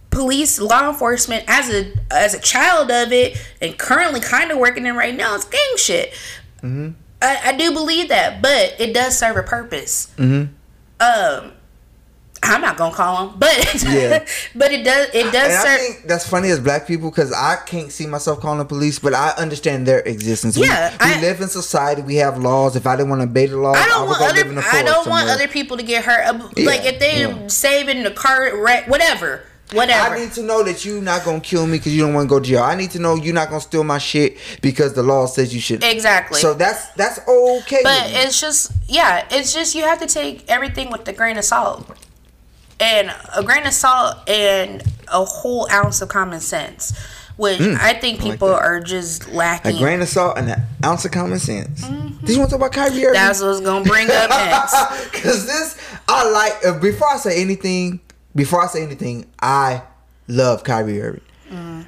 [0.09, 4.85] police, law enforcement, as a as a child of it, and currently kind of working
[4.85, 6.11] in right now, it's gang shit.
[6.57, 6.89] Mm-hmm.
[7.21, 10.13] I, I do believe that, but it does serve a purpose.
[10.17, 10.53] Mm-hmm.
[10.99, 11.53] Um,
[12.43, 14.25] I'm not gonna call them, but Yeah.
[14.55, 17.57] but it does it does And I think that's funny as black people because I
[17.65, 20.57] can't see myself calling the police, but I understand their existence.
[20.57, 22.01] Yeah, we, I- live in society.
[22.01, 22.75] We have laws.
[22.75, 24.59] If I didn't want to obey the laws, I I, don't would want other.
[24.71, 26.25] I don't want other people to get hurt.
[26.25, 27.47] Uh, Like Yeah, if they yeah.
[27.47, 30.15] saving the car, wreck, whatever, whatever.
[30.15, 32.29] I need to know that you're not gonna kill me because you don't want to
[32.29, 32.63] go to jail.
[32.63, 35.61] I need to know you're not gonna steal my shit because the law says you
[35.61, 35.83] should.
[35.83, 36.39] exactly.
[36.41, 37.81] So that's that's okay.
[37.83, 41.45] But it's just, yeah, it's just you have to take everything with a grain of
[41.45, 41.85] salt.
[42.81, 46.97] And a grain of salt and a whole ounce of common sense,
[47.37, 49.75] which I think Mm, like people are just lacking.
[49.75, 51.81] a grain of salt and an ounce of common sense.
[51.81, 53.13] Did you want to talk about Kyrie Irving?
[53.13, 54.73] That's what's going to bring up next.
[55.23, 55.77] Cause this,
[56.07, 56.65] I like.
[56.65, 57.99] Uh, before I say anything,
[58.35, 59.83] before I say anything, I
[60.27, 61.21] love Kyrie Irving.
[61.51, 61.85] I Mm.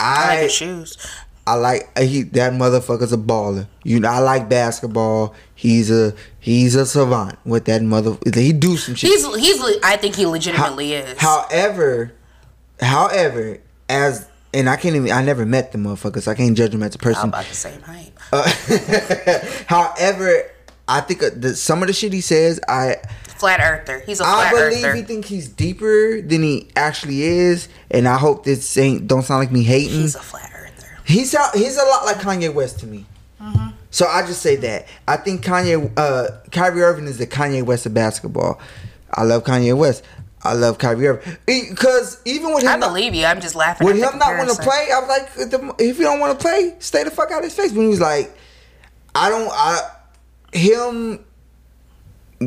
[0.00, 0.96] I like his shoes.
[1.46, 3.66] I like uh, he that motherfucker's a baller.
[3.82, 5.34] You know, I like basketball.
[5.64, 8.18] He's a he's a savant with that mother.
[8.34, 9.08] He do some shit.
[9.08, 11.18] He's, he's, I think he legitimately is.
[11.18, 12.12] However,
[12.78, 15.10] however, as and I can't even.
[15.10, 17.28] I never met the motherfucker, so I can't judge him as a I'm person.
[17.30, 18.12] about the same height.
[18.30, 18.46] Uh,
[19.66, 20.50] however,
[20.86, 22.96] I think uh, the, some of the shit he says, I
[23.28, 24.00] Flat earther.
[24.00, 24.66] He's a I flat earther.
[24.66, 24.96] I believe earther.
[24.96, 29.40] he think he's deeper than he actually is, and I hope this ain't don't sound
[29.40, 29.98] like me hating.
[29.98, 30.98] He's a flat earther.
[31.06, 33.06] He's out, he's a lot like Kanye West to me.
[33.40, 33.70] Mm-hmm.
[33.94, 37.86] So I just say that I think Kanye, uh, Kyrie Irving is the Kanye West
[37.86, 38.60] of basketball.
[39.12, 40.02] I love Kanye West.
[40.42, 43.24] I love Kyrie Irving because even with him, I not- believe you.
[43.24, 43.86] I'm just laughing.
[43.86, 46.74] with him not want to play, I was like, if you don't want to play,
[46.80, 47.70] stay the fuck out of his face.
[47.70, 48.36] When he was like,
[49.14, 49.78] I don't, I,
[50.52, 51.24] him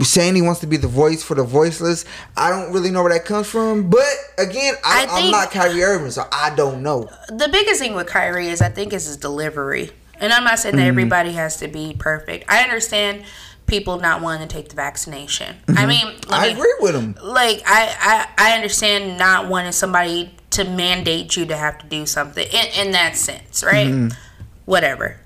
[0.01, 2.03] saying he wants to be the voice for the voiceless,
[2.35, 3.89] I don't really know where that comes from.
[3.89, 4.03] But
[4.37, 7.09] again, I, I I'm not Kyrie Irving, so I don't know.
[7.29, 9.91] the biggest thing with Kyrie is I think is his delivery.
[10.19, 10.79] And I'm not saying Mm-hmm.
[10.83, 12.45] that everybody has to be perfect.
[12.49, 13.23] I understand
[13.67, 15.55] people not wanting to take the vaccination.
[15.67, 16.33] I mean, Mm-hmm.
[16.33, 17.17] I me- agree with them.
[17.23, 22.05] Like I, I, I understand not wanting somebody to mandate you to have to do
[22.05, 23.87] something in, in that sense, right?
[23.87, 24.17] Mm-hmm.
[24.65, 25.19] Whatever.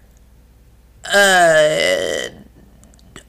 [1.05, 2.29] Uh,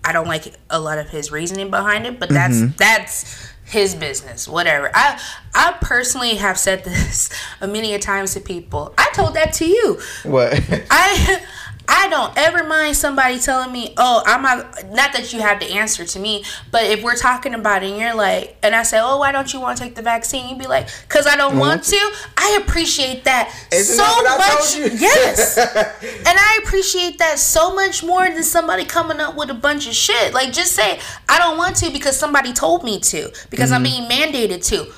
[0.05, 2.77] I don't like a lot of his reasoning behind it, but that's Mm-hmm.
[2.77, 4.47] that's his business.
[4.47, 4.91] Whatever.
[4.95, 5.21] I
[5.55, 8.95] I personally have said this a many a times to people.
[8.99, 9.99] I told that to you.
[10.25, 10.61] What?
[10.91, 11.43] I
[11.89, 15.67] I don't ever mind somebody telling me, "Oh, I'm not." Not that you have to
[15.71, 18.99] answer to me, but if we're talking about it, and you're like, and I say,
[19.01, 21.59] "Oh, why don't you want to take the vaccine?" You'd be like, "Cause I don't
[21.59, 24.93] want to." I appreciate that Isn't so that much.
[25.01, 29.87] Yes, and I appreciate that so much more than somebody coming up with a bunch
[29.89, 30.33] of shit.
[30.33, 34.09] Like, just say, "I don't want to" because somebody told me to, because I'm being
[34.09, 34.93] mandated to.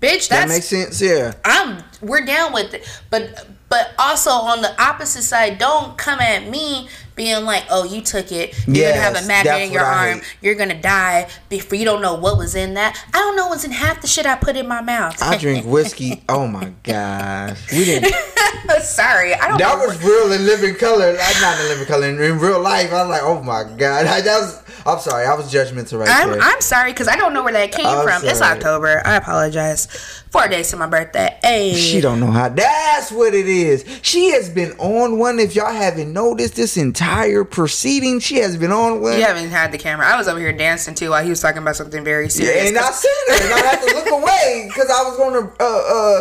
[0.00, 0.34] Bitch, Mm-hmm.
[0.34, 1.00] that makes sense.
[1.00, 1.34] Yeah.
[1.44, 2.88] I'm we're down with it.
[3.10, 6.88] But but also on the opposite side, don't come at me
[7.20, 8.54] being like, "Oh, you took it.
[8.66, 10.22] You're gonna have a magnet in your arm.
[10.40, 12.96] You're gonna die before you don't know what was in that.
[13.12, 15.22] I don't know what's in half the shit I put in my mouth.
[15.22, 16.22] I drink whiskey.
[16.30, 17.70] Oh my gosh.
[17.72, 18.14] We didn't.
[18.82, 19.86] Sorry, I don't That know.
[19.86, 21.12] was real in living color.
[21.12, 22.06] Like, not in living color.
[22.08, 24.06] In, in real life, I was like, oh my god.
[24.06, 24.62] that was.
[24.86, 25.26] I'm sorry.
[25.26, 26.40] I was judgmental right I'm, there.
[26.40, 28.24] I'm sorry because I don't know where that came I'm from.
[28.24, 28.40] It's.
[28.40, 29.02] October.
[29.04, 29.86] I apologize.
[30.30, 31.38] Four days to my birthday.
[31.42, 31.74] Hey.
[31.74, 32.48] She don't know how.
[32.48, 33.84] That's what it is.
[34.02, 35.38] She has been on one.
[35.40, 37.09] If y'all haven't noticed this entire
[37.50, 39.14] proceeding, she has been on one.
[39.18, 40.06] You haven't had the camera.
[40.06, 42.68] I was over here dancing too while he was talking about something very Yeah, serious.
[42.68, 45.52] and I seen her, and I had to look away because I was gonna.
[45.60, 45.64] Uh,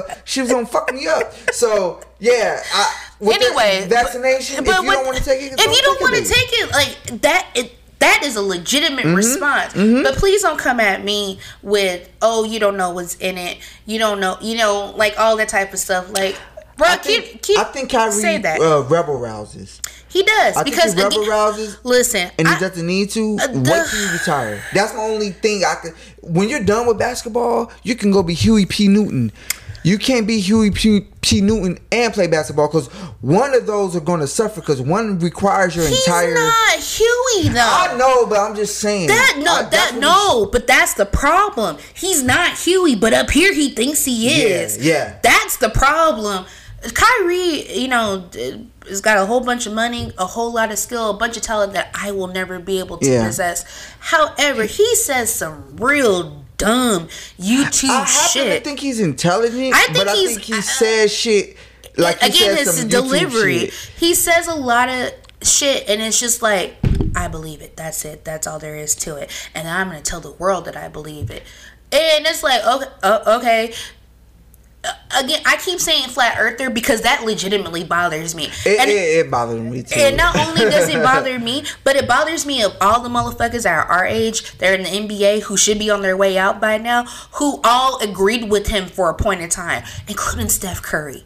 [0.10, 1.34] uh, she was gonna fuck me up.
[1.54, 2.62] So yeah.
[2.74, 4.64] I, with anyway, vaccination.
[4.64, 6.50] but if you with- don't want to take it, if you don't want to take
[6.54, 9.16] it, like that, it, that is a legitimate Mm-hmm.
[9.16, 9.74] response.
[9.74, 13.58] But please don't come at me with, "Oh, you don't know what's in it.
[13.86, 16.38] You don't know, you know, like all that type of stuff." Like,
[16.80, 19.80] bro, I keep think, keep I think Kyrie say that Uh, rebel rouses.
[20.08, 21.78] he does I because think he rebel rouses.
[21.84, 23.38] listen, and he I- doesn't need to.
[23.40, 24.64] Uh, wait till you retire.
[24.74, 25.94] That's the only thing I could.
[26.22, 28.88] When you're done with basketball, you can go be Huey P.
[28.88, 29.32] Newton.
[29.82, 31.08] You can't be Huey P.
[31.22, 31.40] P.
[31.40, 32.88] Newton and play basketball because
[33.22, 36.34] one of those are going to suffer because one requires your entire He's entire.
[36.36, 37.60] not Huey though.
[37.62, 39.08] I know, but I'm just saying.
[39.08, 41.78] That no, I- that no, but that's the problem.
[41.94, 44.78] He's not Huey, but up here he thinks he is.
[44.78, 45.14] Yeah, yeah.
[45.24, 46.46] That's the problem.
[46.94, 48.30] Kyrie, you know,
[48.88, 51.44] has got a whole bunch of money, a whole lot of skill, a bunch of
[51.44, 53.26] talent that I will never be able to Yeah.
[53.28, 53.66] possess.
[54.00, 57.08] However, he says some real dumb
[57.40, 58.52] YouTube I shit.
[58.54, 61.58] I think he's intelligent, I think but I think he uh, says shit
[61.98, 63.72] like again it's delivery.
[63.98, 65.12] he says a lot of
[65.42, 66.76] shit and it's just like
[67.16, 67.76] i believe it.
[67.78, 68.24] That's it.
[68.26, 69.30] That's all there is to it.
[69.56, 71.44] And i'm gonna tell the world that i believe it.
[71.92, 73.74] And it's like okay uh, okay
[75.20, 78.94] again i keep saying flat earther because that legitimately bothers me It, and, it,
[79.26, 80.00] it bothered me too.
[80.00, 83.64] and not only does it bother me, but it bothers me of all the motherfuckers
[83.64, 86.62] that are our age, they're in the NBA, who should be on their way out
[86.62, 87.04] by now,
[87.34, 91.26] who all agreed with him for a point in time, including Steph Curry.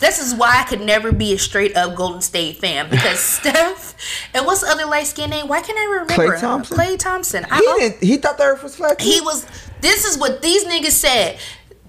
[0.00, 3.94] This is why I could never be a straight up Golden State fan because Steph
[4.32, 5.48] and what's the other light skinned name?
[5.48, 6.34] Why can't I remember?
[6.34, 6.40] Him?
[6.40, 6.76] Thompson?
[6.76, 7.46] Klay Thompson.
[7.50, 8.02] I he didn't.
[8.02, 9.00] He thought the Earth was flat.
[9.00, 9.46] he was.
[9.80, 11.38] This is what these niggas said.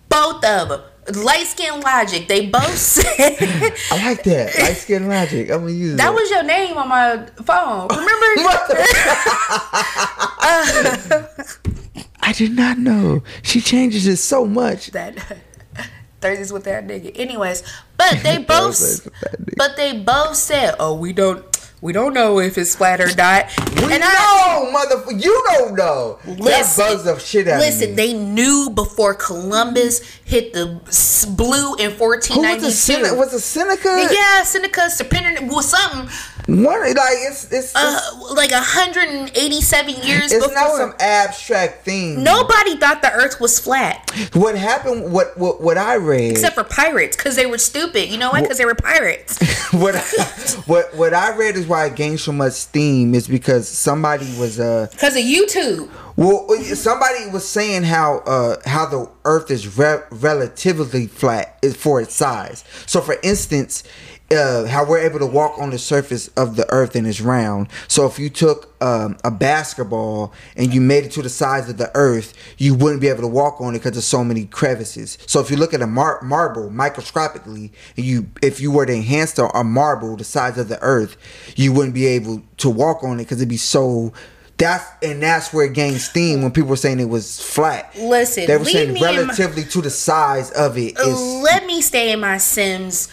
[0.09, 0.81] Both of them.
[1.13, 2.27] Light skin logic.
[2.27, 3.05] They both said.
[3.91, 5.51] I like that light skin logic.
[5.51, 7.87] I'm gonna use That was your name on my phone.
[7.89, 8.25] Remember?
[12.21, 13.23] I did not know.
[13.43, 14.91] She changes it so much.
[14.91, 15.15] that
[16.21, 17.11] Thursdays with that nigga.
[17.15, 17.61] Anyways,
[17.97, 19.53] but they both Thursdays with that nigga.
[19.57, 21.54] but they both said, "Oh, we don't
[21.85, 23.45] we don't know if it's flat or not."
[23.77, 25.23] We and know, motherfucker.
[25.23, 26.17] You don't know.
[26.25, 27.95] that Listen, buzz of shit out Listen, of me.
[27.95, 30.65] they knew before Columbus hit the
[31.37, 32.33] blue in 1492.
[32.33, 33.15] Who was the Seneca?
[33.15, 34.07] Was it Seneca?
[34.11, 36.09] yeah, Seneca, Serpenter, was something
[36.47, 37.99] One like it's it's, it's, uh,
[38.35, 40.53] like 187 years it's before.
[40.53, 42.23] not some abstract thing.
[42.23, 45.11] Nobody thought the Earth was flat What happened?
[45.11, 46.31] What what what I read?
[46.31, 48.09] except for pirates because they were stupid.
[48.09, 48.41] You know why?
[48.41, 49.39] Because they were pirates.
[49.73, 50.01] what I,
[50.67, 54.59] what what I read is why it gained so much steam is because somebody was
[54.59, 55.89] uh Because of YouTube.
[56.15, 62.13] well somebody was saying how uh how the Earth is re- relatively flat for its
[62.13, 62.63] size.
[62.85, 63.83] So for instance.
[64.31, 67.67] Uh, how we're able to walk on the surface of the earth and it's round.
[67.87, 71.77] So if you took um, a basketball and you made it to the size of
[71.77, 75.19] the earth, you wouldn't be able to walk on it because there's so many crevices.
[75.27, 79.37] So if you look at a mar- marble microscopically, you if you were to enhance
[79.37, 81.17] a, a marble the size of the earth,
[81.55, 84.11] you wouldn't be able to walk on it because it'd be so.
[84.57, 87.93] That's and that's where it gained steam when people were saying it was flat.
[87.95, 91.19] Listen, they were saying in my- relatively to the size of it is.
[91.43, 93.09] Let me stay in my Sims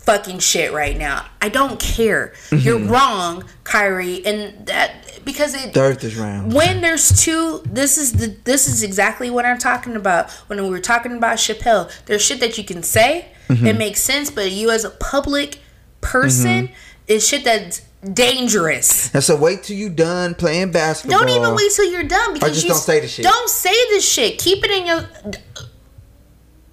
[0.00, 1.26] fucking shit right now.
[1.42, 2.32] I don't care.
[2.50, 6.52] You're wrong, Kyrie, and that because it The earth is round.
[6.54, 10.70] when there's two this is the this is exactly what i'm talking about when we
[10.70, 13.66] were talking about chappelle there's shit that you can say Mm-hmm.
[13.66, 15.58] it makes sense but you as a public
[16.02, 16.68] person
[17.06, 17.80] is shit that's
[18.12, 21.18] dangerous And so wait till you're done playing basketball.
[21.20, 23.24] don't even wait till you're done because just you don't say the shit.
[23.24, 25.08] don't say the shit keep it in your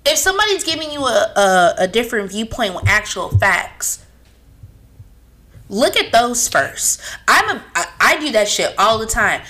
[0.05, 4.05] if somebody's giving you a, a, a different viewpoint with actual facts
[5.69, 7.01] look at those first.
[7.27, 9.41] I'm a I, I do that shit all the time.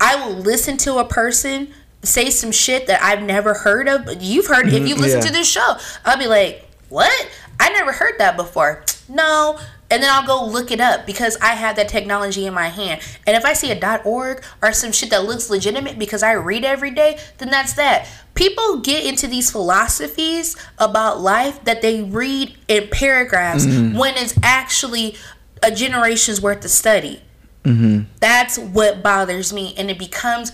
[0.00, 1.72] I will listen to a person
[2.04, 4.04] say some shit that i've never heard of.
[4.04, 5.26] But you've heard if mm-hmm, you listen yeah.
[5.26, 7.30] to this show i'll be like what?
[7.58, 8.84] I never heard that before.
[9.08, 9.58] No
[9.92, 13.02] and then I'll go look it up because I have that technology in my hand.
[13.26, 16.64] And if I see a .org or some shit that looks legitimate because I read
[16.64, 18.08] every day, then that's that.
[18.34, 23.98] People get into these philosophies about life that they read in paragraphs mm-hmm.
[23.98, 25.14] when it's actually
[25.62, 27.20] a generation's worth of study.
[27.64, 28.10] Mm-hmm.
[28.18, 30.52] That's what bothers me, and it becomes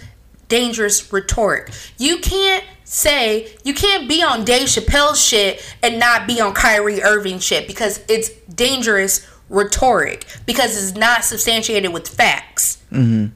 [0.48, 1.70] dangerous rhetoric.
[1.98, 7.02] You can't say you can't be on Dave Chappelle shit and not be on Kyrie
[7.02, 12.78] Irving shit because it's dangerous rhetoric because it's not substantiated with facts.
[12.92, 13.26] Mm-hmm.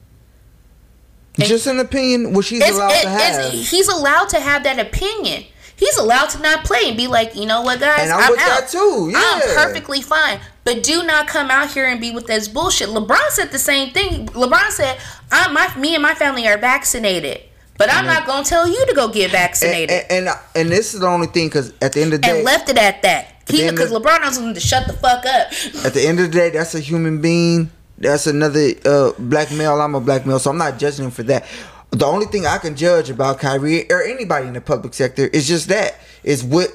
[1.39, 3.51] Just an opinion, which she's allowed it- to have.
[3.51, 5.45] he's allowed to have that opinion.
[5.75, 8.39] He's allowed to not play and be like, you know what, guys, And I'm with
[8.39, 8.59] out.
[8.61, 10.39] that too, I'm perfectly fine.
[10.63, 12.89] But do not come out here and be with this bullshit.
[12.89, 14.27] LeBron said the same thing.
[14.27, 14.97] LeBron said,
[15.31, 17.41] "I'm my me and my family are vaccinated,
[17.77, 21.01] but I'm not gonna tell you to go get vaccinated." and, and and this is
[21.01, 23.27] the only thing because at the end of the And, day, left it at that.
[23.49, 25.51] He the end because LeBron knows him to shut the fuck up.
[25.85, 27.69] at the end of the day, that's a human being.
[27.97, 29.79] That's another uh, black male.
[29.81, 31.45] I'm a black male, so I'm not judging him for that.
[31.93, 35.47] The only thing I can judge about Kyrie or anybody in the public sector is
[35.47, 36.69] just that is what.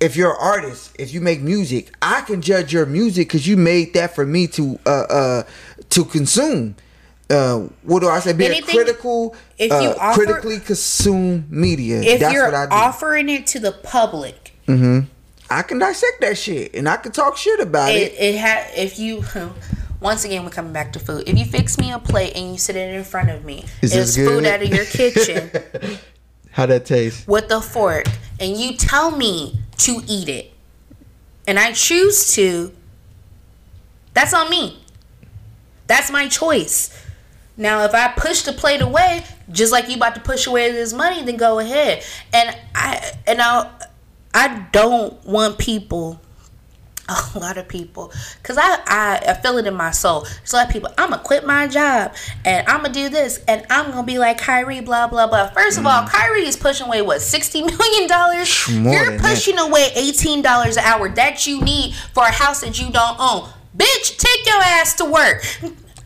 [0.00, 3.56] If you're an artist, if you make music, I can judge your music because you
[3.56, 5.42] made that for me to uh uh
[5.90, 6.76] to consume.
[7.30, 8.32] uh, what do I say?
[8.32, 12.00] Be a Anything- critical, if uh, you offer- critically consume media.
[12.00, 12.72] If That's you're what I do.
[12.72, 15.00] offering it to the public, mm-hmm.
[15.50, 18.20] I can dissect that shit and I can talk shit about it it.
[18.36, 19.20] it ha if you
[20.00, 21.28] once again we're coming back to food.
[21.28, 23.94] If you fix me a plate and you sit it in front of me, Is
[23.94, 25.50] it's food out of your kitchen
[26.52, 27.26] How that taste?
[27.28, 28.06] with a fork,
[28.40, 30.52] and you tell me to eat it,
[31.46, 32.72] and I choose to.
[34.14, 34.82] That's on me.
[35.86, 37.04] That's my choice.
[37.56, 40.92] Now, if I push the plate away, just like you about to push away this
[40.92, 42.02] money, then go ahead.
[42.32, 43.70] And I and I,
[44.34, 46.20] I don't want people,
[47.08, 50.20] a lot of people, cause I, I I feel it in my soul.
[50.22, 50.90] There's a lot of people.
[50.98, 54.38] I'm gonna quit my job and I'm gonna do this and I'm gonna be like
[54.38, 55.48] Kyrie, blah blah blah.
[55.48, 58.48] First of all, Kyrie is pushing away what sixty million dollars.
[58.48, 58.92] Mm.
[58.92, 59.34] You're than that.
[59.34, 63.18] pushing away eighteen dollars an hour that you need for a house that you don't
[63.18, 63.48] own.
[63.76, 65.44] Bitch, take your ass to work.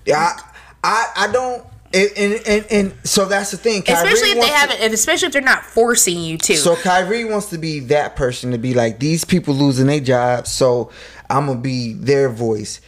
[0.05, 0.37] Yeah,
[0.83, 1.65] I, I, I don't.
[1.95, 3.83] And, and, and, and so that's the thing.
[3.83, 6.57] Kyrie especially if they to- haven't, if, especially if they're not forcing you to.
[6.57, 10.51] So Kyrie wants to be that person to be like these people losing their jobs,
[10.51, 10.91] so
[11.29, 12.81] I'm gonna be their voice.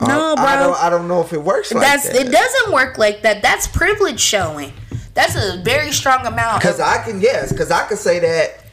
[0.00, 0.66] Uh, No, I bro.
[0.66, 0.82] don't.
[0.82, 2.26] I don't know if it works like That's that.
[2.26, 2.30] it.
[2.30, 3.40] Doesn't work like that.
[3.42, 4.72] That's privilege showing.
[5.14, 6.60] That's a very strong amount.
[6.60, 8.64] Because I can yes, because I can say that.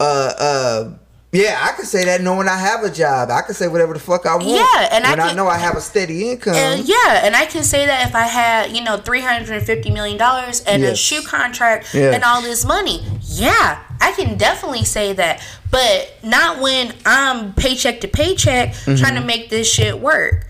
[0.00, 0.94] Uh, uh,
[1.34, 3.30] yeah, I can say that knowing I have a job.
[3.30, 4.46] I can say whatever the fuck I want.
[4.48, 6.54] Yeah, and I when I, can- know I have a steady income.
[6.54, 9.90] yeah, and I can say that if I had, you know, three hundred and fifty
[9.90, 12.12] million dollars and a shoe contract Yeah.
[12.12, 15.42] and all this money, yeah, I can definitely say that.
[15.70, 18.94] But not when I'm paycheck to paycheck Mm-hmm.
[19.02, 20.46] trying to make this shit work.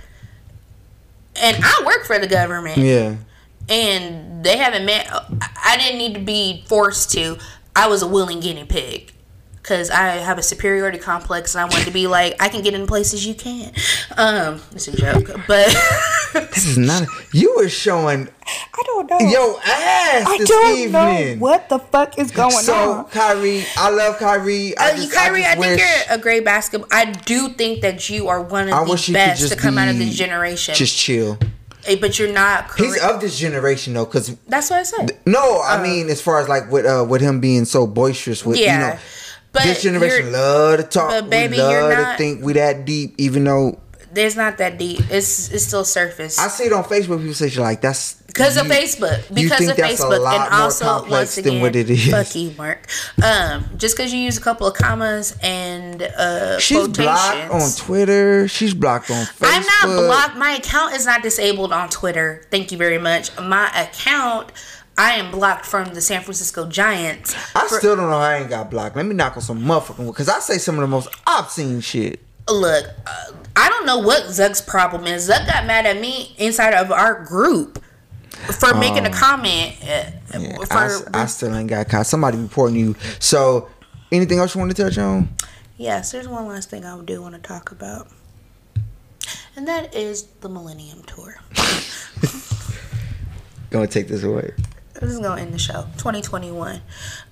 [1.37, 2.77] And I work for the government.
[2.79, 3.17] yeah.
[3.69, 5.09] and they haven't met.
[5.11, 7.39] I didn't need to be forced to.
[7.75, 9.11] I was a willing guinea pig
[9.65, 12.75] because I have a superiority complex and I wanted to be like I can get
[12.75, 13.75] in places you can't.
[14.17, 15.75] Um, it's a joke, but
[16.35, 17.07] This is not.
[17.33, 19.19] You were showing I don't know.
[19.21, 20.93] yo ass I this don't evening.
[20.93, 23.05] know what the fuck is going so on.
[23.07, 24.77] So Kyrie, I love Kyrie.
[24.77, 26.89] I Uh, just, Kyrie, I, I, think wish, you're a great basketball.
[26.93, 29.53] I do think that you are one of I the wish he could best just
[29.55, 30.75] to come out of this generation.
[30.75, 31.39] Just chill.
[31.87, 32.75] Eh, but you're not.
[32.77, 35.13] He's of this generation though, because That's what I said.
[35.27, 38.59] no, I mean as far as like with uh with him being so boisterous with
[38.59, 38.99] Yeah, you know
[39.55, 41.11] but this generation love to talk.
[41.11, 43.79] but baby, we love you're to not- think we that deep, even though
[44.13, 45.01] There's not that deep.
[45.11, 46.39] It's it's still surface.
[46.39, 47.19] I see it on Facebook.
[47.19, 49.19] People say shit like that's Because of Facebook.
[49.35, 50.23] Because of Facebook.
[50.23, 52.11] And also, once again, what it is.
[52.11, 52.87] fuck you, Mark.
[53.23, 58.47] Um, just because you use a couple of commas and uh, She's blocked on Twitter.
[58.47, 59.51] She's blocked on Facebook.
[59.51, 60.37] I'm not blocked.
[60.37, 62.45] My account is not disabled on Twitter.
[62.53, 63.37] Thank you very much.
[63.41, 64.53] My account,
[64.97, 67.35] I am blocked from the San Francisco Giants.
[67.57, 68.97] I for- still don't know how I ain't got blocked.
[68.97, 72.21] Let me knock on some motherfucking because I say some of the most obscene shit.
[72.49, 75.29] Look, uh, I don't know what Zuck's problem is.
[75.29, 77.83] Zuck got mad at me inside of our group
[78.61, 79.77] for making a comment.
[79.83, 80.11] Uh.
[80.39, 82.07] Yeah, for, I, s- I still ain't got caught.
[82.07, 82.95] Somebody reporting you.
[83.19, 83.69] So,
[84.13, 85.29] anything else you want to touch on?
[85.77, 88.09] Yes, there's one last thing I do want to talk about.
[89.57, 91.37] And that is the Millennium Tour.
[93.71, 94.53] Gonna take this away.
[95.05, 95.83] This is going to end the show.
[95.99, 96.81] 2021.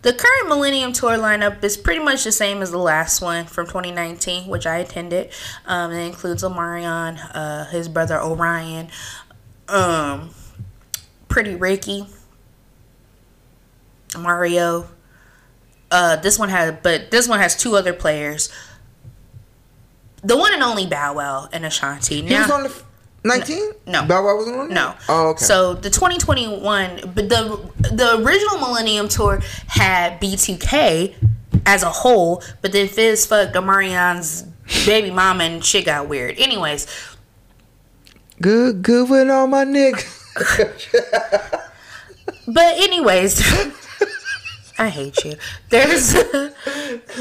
[0.02, 3.66] The current Millennium Tour lineup is pretty much the same as the last one from
[3.66, 5.30] 2019, which I attended.
[5.64, 8.88] Um, it includes Omarion, uh, his brother Orion,
[9.68, 10.30] um,
[11.28, 12.06] Pretty Ricky,
[14.18, 14.88] Mario.
[15.90, 18.50] Uh, this one has, but this one has two other players.
[20.22, 22.20] The one and only Bow Wow and Ashanti.
[22.20, 22.82] He was on the
[23.24, 23.72] 19?
[23.86, 24.04] No.
[24.04, 24.74] Bow Wow wasn't on there?
[24.74, 24.94] No.
[25.08, 25.44] Oh, okay.
[25.44, 31.14] So the 2021, but the the original Millennium Tour had B2K
[31.66, 34.42] as a whole, but then Fizz fucked Omarion's
[34.86, 36.38] baby mama and shit got weird.
[36.38, 36.86] Anyways,
[38.40, 40.18] good, good with all my niggas.
[42.48, 43.40] but anyways,
[44.78, 45.34] I hate you.
[45.68, 46.14] There's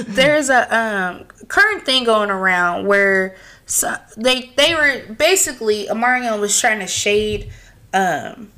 [0.08, 3.36] there's a um, current thing going around where
[3.72, 7.50] so they they were basically Omarion was trying to shade
[7.94, 8.52] um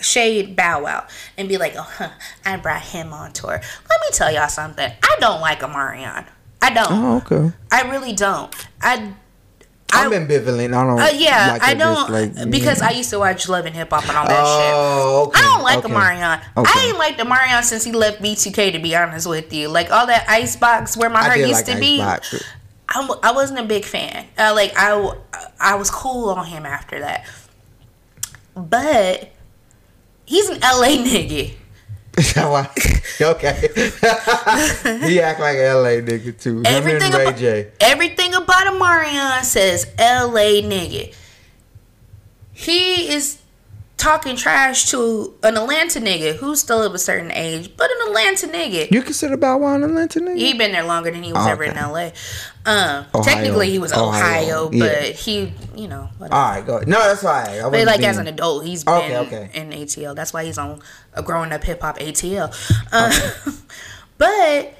[0.00, 1.06] shade Bow Wow
[1.36, 2.10] and be like, oh, huh,
[2.44, 3.50] I brought him on tour.
[3.50, 4.88] Let me tell y'all something.
[5.02, 6.26] I don't like Omarion.
[6.60, 6.86] I don't.
[6.90, 7.52] oh, okay.
[7.72, 8.54] I really don't.
[8.80, 9.14] I.
[9.94, 10.72] I'm ambivalent.
[10.74, 11.00] I don't.
[11.00, 12.88] uh, yeah, like I don't just like, because yeah.
[12.88, 14.72] I used to watch Love and Hip Hop and all that shit.
[14.74, 15.40] Oh, okay.
[15.40, 15.92] I don't like okay.
[15.92, 16.40] Omarion.
[16.56, 16.70] Okay.
[16.72, 18.72] I ain't liked Omarion since he left B2K.
[18.72, 21.64] To be honest with you, like all that Icebox where my I heart used like
[21.66, 22.44] to be, Icebox.
[22.94, 24.26] I'm, I wasn't a big fan.
[24.38, 27.26] Uh, like I was cool on him after that,
[28.54, 29.32] but
[30.26, 31.54] he's an LA nigga.
[32.18, 32.68] Is that why?
[33.20, 33.68] okay.
[35.08, 36.58] he act like an LA nigga too.
[36.58, 37.72] Him Everything and Ray about, J.
[37.80, 41.14] everything about Omarion says LA nigga.
[42.52, 43.38] He is
[43.96, 48.48] talking trash to an Atlanta nigga who's still of a certain age, but an Atlanta
[48.48, 48.90] nigga.
[48.90, 50.36] You consider Bow Wow an Atlanta nigga?
[50.36, 51.76] He been there longer than he was Oh, ever in.
[51.76, 52.10] LA.
[52.66, 53.22] Um, Ohio.
[53.22, 54.08] technically he was Ohio,
[54.66, 54.86] Ohio, yeah.
[54.86, 56.34] but he, you know, whatever.
[56.34, 56.88] All right, go ahead.
[56.88, 57.48] No, that's fine.
[57.48, 59.50] I But like being- as an adult, he's been Okay, okay.
[59.54, 60.14] in ATL.
[60.16, 60.80] That's why he's on
[61.14, 62.52] a growing up hip hop ATL.
[62.92, 63.52] Uh,
[64.18, 64.74] but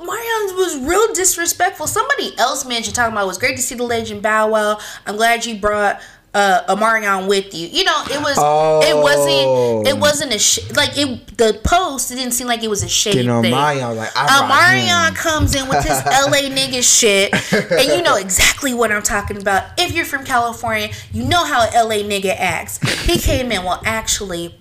[0.00, 1.86] Marion was real disrespectful.
[1.86, 4.78] Somebody else mentioned talking about it was great to see the legend Bow Wow.
[5.06, 6.00] I'm glad you brought
[6.34, 7.68] uh Omarion with you.
[7.68, 9.00] You know, it was it Oh.
[9.02, 12.82] wasn't it wasn't a sh- like it the post it didn't seem like it was
[12.82, 13.52] a shade Getting on thing.
[13.52, 17.32] Marion, like, Omarion comes in with his LA nigga shit,
[17.72, 19.64] and you know exactly what I'm talking about.
[19.78, 22.78] If you're from California, you know how an LA nigga acts.
[23.06, 24.54] He came in, well, actually,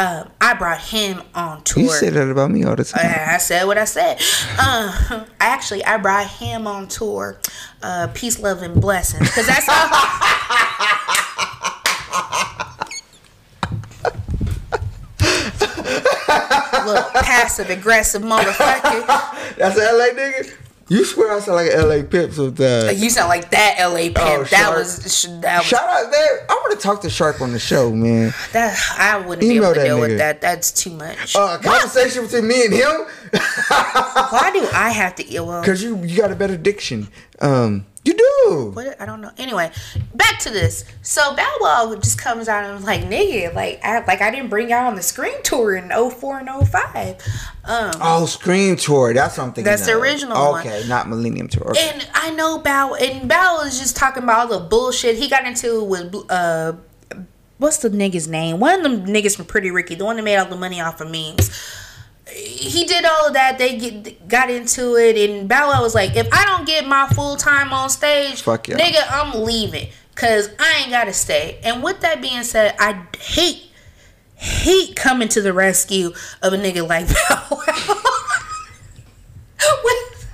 [0.00, 1.82] um, I brought him on tour.
[1.82, 3.04] You say that about me all the time.
[3.04, 4.18] I I said what I said.
[4.58, 7.38] Uh, actually, I brought him on tour.
[7.82, 9.28] Uh, peace, love, and blessings.
[9.28, 10.40] Because that's how.
[16.86, 19.06] Little passive aggressive motherfucker.
[19.58, 20.50] That's an LA nigga.
[20.90, 23.00] You swear I sound like an LA pimp sometimes.
[23.00, 24.18] You sound like that LA pimp.
[24.18, 24.98] Oh, that was
[25.40, 26.46] that was Shout out there.
[26.50, 28.34] I want to talk to Shark on the show, man.
[28.52, 28.76] that.
[28.98, 30.00] I wouldn't You be able to deal nigga.
[30.00, 30.40] with that.
[30.40, 31.36] That's too much.
[31.36, 33.06] Uh, conversation between me and him.
[33.30, 35.40] Why do I have to?
[35.40, 37.06] Well, Cause you you got a better diction.
[37.40, 38.70] Um, you do.
[38.74, 39.30] What I don't know.
[39.36, 39.70] Anyway,
[40.14, 40.84] back to this.
[41.02, 44.48] So Bow Wow just comes out and was like, "Nigga, like, I, like I didn't
[44.48, 47.16] bring y'all on the Scream tour in 04 and 05.
[47.64, 49.12] Um, Oh, Scream Tour.
[49.12, 49.62] That's something.
[49.64, 50.66] That's the original one.
[50.66, 51.70] Okay, not Millennium Tour.
[51.70, 51.90] Okay.
[51.92, 55.44] and I know Bow and Bow is just talking about all the bullshit he got
[55.46, 56.72] into with uh,
[57.58, 58.58] what's the nigga's name?
[58.60, 61.00] One of them niggas from Pretty Ricky, the one that made all the money off
[61.02, 61.50] of memes.
[62.32, 63.58] He did all of that.
[63.58, 67.08] They get, got into it, and Bow Wow was like, "If I don't get my
[67.08, 68.78] full time on stage, Fuck yeah.
[68.78, 73.70] nigga, I'm leaving, cause I ain't gotta stay." And with that being said, I hate
[74.34, 76.12] hate coming to the rescue
[76.42, 77.96] of a nigga like Bow Wow.
[79.84, 80.28] with,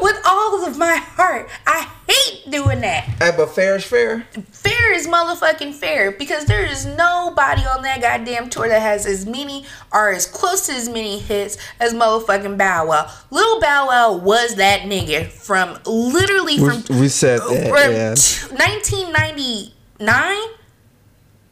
[0.00, 1.48] with all of my heart.
[1.66, 3.04] I hate doing that.
[3.04, 4.26] Hey, but fair is fair.
[4.50, 9.26] Fair is motherfucking fair because there is nobody on that goddamn tour that has as
[9.26, 13.10] many or as close to as many hits as motherfucking Bow Wow.
[13.30, 17.68] Little Bow Wow was that nigga from literally We, from we said that.
[17.70, 18.14] from Yeah.
[18.14, 20.36] t- 1999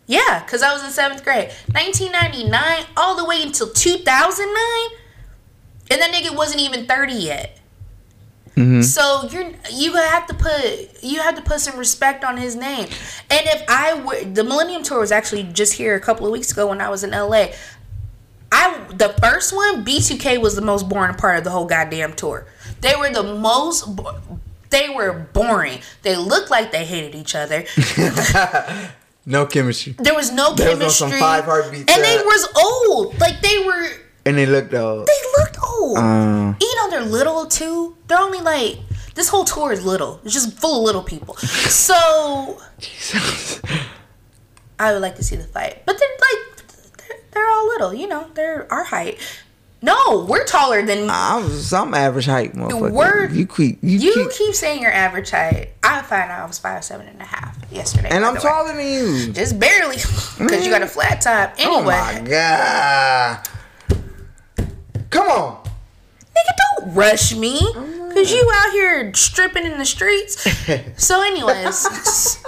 [0.07, 4.99] yeah because i was in seventh grade 1999 all the way until 2009
[5.93, 7.60] and that nigga wasn't even 30 yet
[8.57, 8.83] Mm-hmm.
[8.83, 12.89] so you're you have to put you have to put some respect on his name
[13.31, 16.51] and if i were the millennium tour was actually just here a couple of weeks
[16.51, 17.47] ago when i was in la
[18.53, 22.47] I the first one B2K was the most boring part of the whole goddamn tour.
[22.81, 23.89] They were the most
[24.71, 25.79] they were boring.
[26.03, 27.65] They looked like they hated each other.
[29.27, 29.95] No chemistry.
[29.99, 31.11] There was no They was on chemistry.
[31.11, 33.21] some Five Heartbeats, and they was old.
[33.21, 33.89] Like they were
[34.27, 35.07] And they looked old.
[35.07, 35.99] they looked old.
[35.99, 36.55] Uh.
[36.61, 37.97] you know they're little too.
[38.07, 38.79] They're only like
[39.15, 40.21] this whole tour is little.
[40.25, 41.35] It's just full of little people.
[41.37, 43.61] So Jesus.
[44.79, 45.83] I would like to see the fight.
[45.87, 49.19] But they're like they're, they're all little, you know, they're our height.
[49.83, 52.91] No, we're taller than I'm some average height, motherfucker.
[52.93, 53.33] Word.
[53.33, 55.71] You keep you, you keep, keep saying your average height.
[55.83, 58.09] I found out I was five seven and a half yesterday.
[58.11, 58.43] and I'm the way.
[58.43, 59.33] taller than you.
[59.33, 61.55] Just barely, because you got a flat top.
[61.59, 63.49] Anyway, Oh my god.
[65.11, 65.65] Come on.
[65.65, 67.59] nigga, don't rush me,
[68.15, 70.47] cause you out here stripping in the streets.
[70.97, 71.87] So, anyways,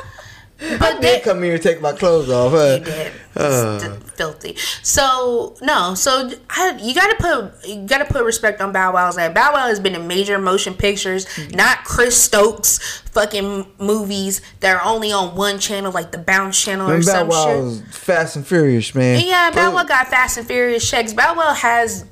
[0.61, 2.53] I but did they, come here and take my clothes off.
[2.53, 2.79] Huh?
[2.79, 3.13] you did.
[3.35, 3.79] Uh.
[4.15, 4.57] Filthy.
[4.83, 9.33] So no, so I, you gotta put you gotta put respect on Bow Wow's name.
[9.33, 14.85] Bow Wow has been in major motion pictures, not Chris Stokes fucking movies that are
[14.85, 17.65] only on one channel, like the Bounce channel or And Bow some Wow shit.
[17.65, 19.25] was Fast and Furious, man.
[19.27, 21.13] Yeah, Bow Wow got Fast and Furious checks.
[21.13, 22.05] Bow Wow has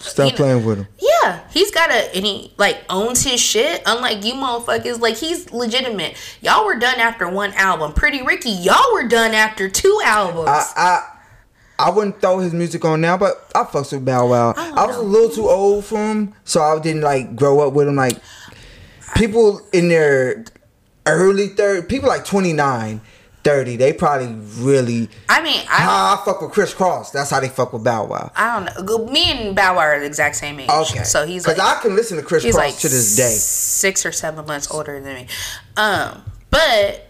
[0.00, 0.88] Stop you know- playing with him.
[0.98, 3.82] Yeah, he's got a and he like owns his shit.
[3.86, 6.16] Unlike you motherfuckers, like he's legitimate.
[6.40, 7.92] Y'all were done after one album.
[7.92, 10.48] Pretty Ricky, y'all were done after two albums.
[10.48, 14.54] I, I I wouldn't throw his music on now, but I fucks with Bow Wow.
[14.56, 17.74] I I, was a little too old for him, so I didn't like grow up
[17.74, 17.96] with him.
[17.96, 18.18] Like
[19.14, 20.44] people in their
[21.06, 23.00] early third, people like 29,
[23.46, 25.08] 30, they probably really.
[25.28, 27.12] I mean, I I fuck with Kris Kross.
[27.12, 28.32] That's how they fuck with Bow Wow.
[28.34, 29.06] I don't know.
[29.06, 30.68] Me and Bow Wow are the exact same age.
[30.68, 33.30] Okay, so he's because like I can listen to Kris Kross like to this day.
[33.30, 35.26] six or seven months older than me.
[35.76, 37.08] Um, but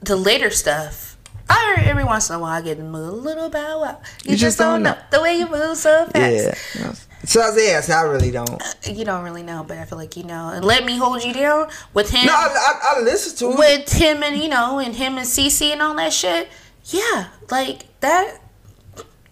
[0.00, 1.16] the later stuff.
[1.48, 4.00] I every once in a while I get mood a little Bow Wow.
[4.24, 4.98] You, just, don't know.
[5.12, 6.74] the way you move so fast.
[6.74, 6.94] Yeah,
[7.26, 7.90] So I say yes.
[7.90, 8.50] I really don't.
[8.50, 10.50] Uh, you don't really know, but I feel like you know.
[10.50, 12.26] And let me hold you down with him.
[12.26, 13.58] No, I, I, I listen to it.
[13.58, 16.48] with him and you know, and him and CC and all that shit.
[16.84, 18.38] Yeah, like that.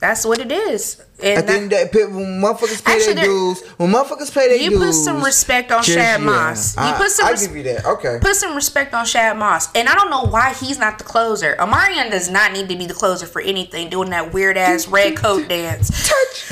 [0.04, 1.02] That's what it is.
[1.22, 4.48] And At the end of the day, when motherfuckers pay their dues, when motherfuckers pay
[4.48, 6.26] their you dues, put some respect on just- Shad yeah.
[6.26, 6.76] Moss.
[6.76, 7.86] You I, put some I res- give you that.
[7.86, 8.18] Okay.
[8.20, 9.74] put some respect on Shad Moss.
[9.74, 11.56] And I don't know why he's not the closer.
[11.58, 15.16] Omarion does not need to be the closer for anything, doing that weird ass red
[15.16, 15.88] coat dance.
[16.06, 16.50] Touch.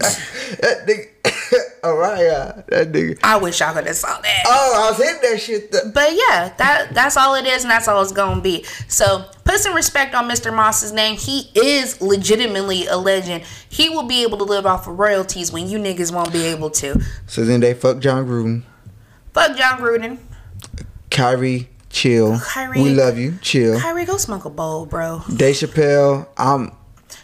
[1.50, 1.84] that nigga.
[1.84, 2.62] All right, yeah.
[2.68, 3.18] That nigga.
[3.22, 4.42] I wish y'all could have saw that.
[4.46, 5.72] Oh, I was hitting that shit.
[5.72, 8.64] th- But yeah, that that's all it is, and that's all it's gonna be.
[8.88, 10.54] So put some respect on Mr.
[10.54, 11.16] Moss's name.
[11.16, 13.44] He is legitimately a legend.
[13.68, 16.70] He will be able to live off of royalties when you niggas won't be able
[16.70, 17.00] to.
[17.26, 18.62] So then they fuck Jon Gruden.
[19.32, 20.18] Fuck Jon Gruden.
[21.10, 22.38] Kyrie, chill.
[22.40, 23.38] Kyrie- we love you.
[23.42, 23.78] Chill.
[23.80, 25.22] Kyrie, go smoke a bowl, bro.
[25.34, 26.72] Dave Chappelle, I'm.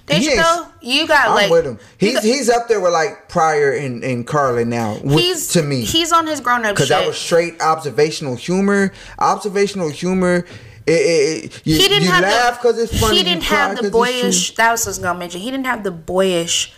[0.07, 1.79] Dave he ain't- you got I'm like with him.
[1.99, 4.99] you He's got- he's up there with like Pryor and, and Carlin now.
[5.03, 8.93] With, he's to me, he's on his grown up because that was straight observational humor.
[9.19, 10.47] Observational humor.
[10.87, 13.17] It, it, it, you, he didn't you have laugh the, because it's funny.
[13.19, 14.55] He didn't have the boyish.
[14.55, 15.41] That was what I was gonna mention.
[15.41, 16.73] He didn't have the boyish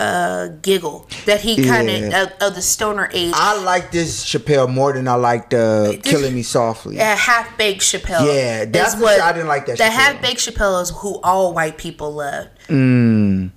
[0.00, 2.22] uh giggle that he kind of Yeah.
[2.24, 3.32] of, of the stoner age.
[3.36, 7.82] I like this Chappelle more than I liked uh, "Killing Me Softly." a half baked
[7.82, 8.26] Chappelle.
[8.26, 11.78] Yeah, that's what- I didn't like that The half baked Chappelle is who all white
[11.78, 12.48] people loved.
[12.68, 13.50] Mm.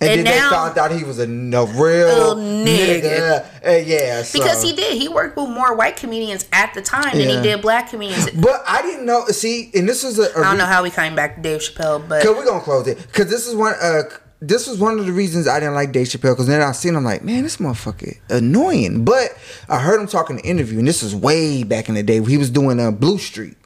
[0.00, 3.00] And, And then now- they found out he was a, no real nigga.
[3.02, 3.44] nigga.
[3.66, 4.38] Uh, yeah, so.
[4.38, 4.98] Because he did.
[5.00, 8.28] He worked with more white comedians at the time than he did black comedians.
[8.30, 9.24] But I didn't know.
[9.26, 10.24] See, and this is a.
[10.24, 12.60] a I don't know how we came back to Dave Chappelle, but Cause we're gonna
[12.60, 12.98] close it.
[13.12, 13.74] Cause this is one.
[13.80, 14.02] Uh,
[14.48, 16.36] this was one of the reasons I didn't like Dave Chappelle.
[16.36, 19.04] Cause then I seen him like, man, this motherfucker annoying.
[19.04, 19.36] But
[19.68, 22.22] I heard him talking in an interview, and this was way back in the day.
[22.22, 23.56] He was doing uh, Blue Streak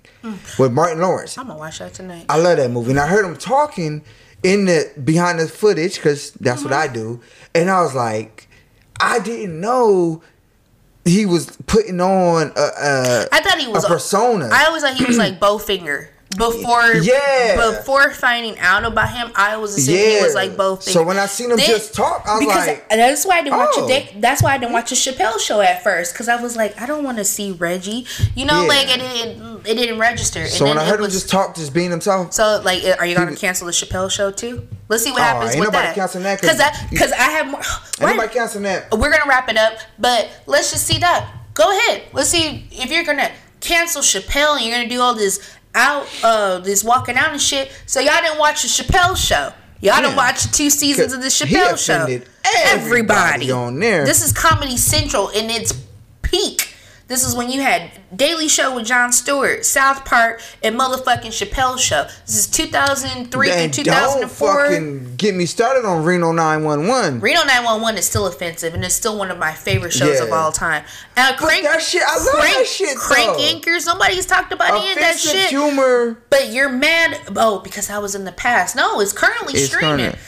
[0.59, 1.39] with Martin Lawrence.
[1.39, 2.27] I'm gonna watch that tonight.
[2.29, 4.03] I love that movie, and I heard him talking
[4.43, 7.21] in the behind the footage because that's what I do,
[7.55, 8.49] and I was like,
[9.01, 10.23] I didn't know
[11.05, 14.51] he was putting on a, a I thought he was a persona.
[14.53, 16.09] I always thought he was like Bowfinger.
[16.37, 17.57] Before Yeah.
[17.71, 20.83] before finding out about him, I was assuming he was like Bowfinger.
[20.83, 23.57] So when I seen him just talk, I was because like, that's why I didn't
[23.59, 23.87] watch oh.
[23.87, 26.55] a Dave, that's why I didn't watch a Chappelle show at first because I was
[26.55, 28.07] like, I don't want to see Reggie.
[28.35, 28.69] You know, Yeah.
[28.69, 30.47] like it didn't it didn't register.
[30.49, 32.35] so when I heard it him just talk, just being himself.
[32.35, 34.69] so like, are you gonna was- cancel the Chappelle show too?
[34.91, 35.95] Let's see what Oh, happens ain't with nobody that.
[35.95, 37.61] canceling that 'cause because that because I have more.
[37.61, 38.91] Ain't Why- nobody canceling that.
[38.93, 41.27] we're gonna wrap it up, but let's just see that.
[41.55, 42.03] Go ahead.
[42.13, 45.41] Let's see if you're gonna cancel Chappelle and you're gonna do all this
[45.79, 47.71] out, uh, this walking out and shit.
[47.87, 49.53] So y'all didn't watch the Chappelle show.
[49.81, 50.01] Y'all Yeah.
[50.03, 52.03] didn't watch two seasons of the He Chappelle show.
[52.03, 52.29] offended
[52.67, 54.05] everybody on there.
[54.05, 55.73] This is Comedy Central in its
[56.23, 56.75] peak.
[57.09, 61.79] This is when you had Daily Show with Jon Stewart, South Park, and motherfucking Chappelle
[61.79, 62.05] Show.
[62.27, 67.21] This is 2003 And through don't fucking get me started on Reno 911.
[67.21, 70.27] Reno 911 is still offensive and it's still one of my favorite shows Yeah.
[70.27, 70.85] of all time.
[71.17, 73.43] Uh, crank, that shit- I love crank, that shit, Crank though.
[73.43, 73.87] anchors.
[73.87, 75.49] Nobody's talked about any of that shit.
[75.49, 77.19] humor But you're mad.
[77.37, 78.77] Oh, because I was in the past.
[78.77, 79.97] No, it's currently is streaming.
[80.13, 80.19] kinda.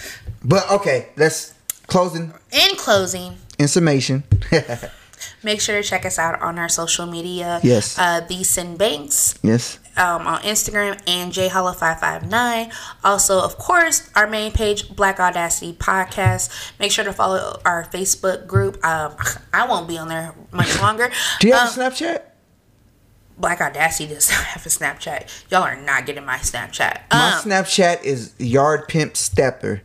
[0.43, 1.53] But okay, let's
[1.89, 4.25] closing In closing, in summation.
[5.43, 7.61] make sure to check us out on our social media.
[7.63, 7.99] Yes.
[7.99, 9.35] Uh, the Sin Banks.
[9.43, 9.79] yes.
[9.97, 12.73] um, on Instagram and jhollow559.
[13.05, 16.73] Also, of course, our main page, Black Audacity Podcast.
[16.79, 18.83] Make sure to follow our Facebook group.
[18.85, 19.15] Um,
[19.53, 21.11] I won't be on there much longer.
[21.41, 22.23] Do you have Um, a Snapchat?
[23.39, 25.45] Black Audacity does not have a Snapchat.
[25.51, 27.01] Y'all are not getting my Snapchat.
[27.11, 29.83] My Um, Snapchat is Yard Pimp Stepper.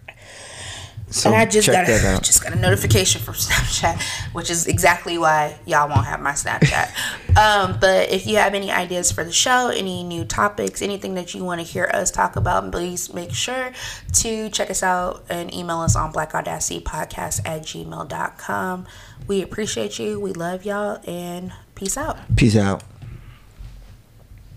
[1.15, 4.01] So and I just got a, just got a notification from Snapchat,
[4.33, 6.91] which is exactly why y'all won't have my Snapchat.
[7.37, 11.33] um, but if you have any ideas for the show, any new topics, anything that
[11.33, 13.71] you want to hear us talk about, please make sure
[14.11, 18.85] to check us out and email us on blackaudacitypodcast at gmail.com.
[19.25, 20.19] We appreciate you.
[20.19, 22.17] We love y'all and peace out.
[22.35, 22.83] Peace out.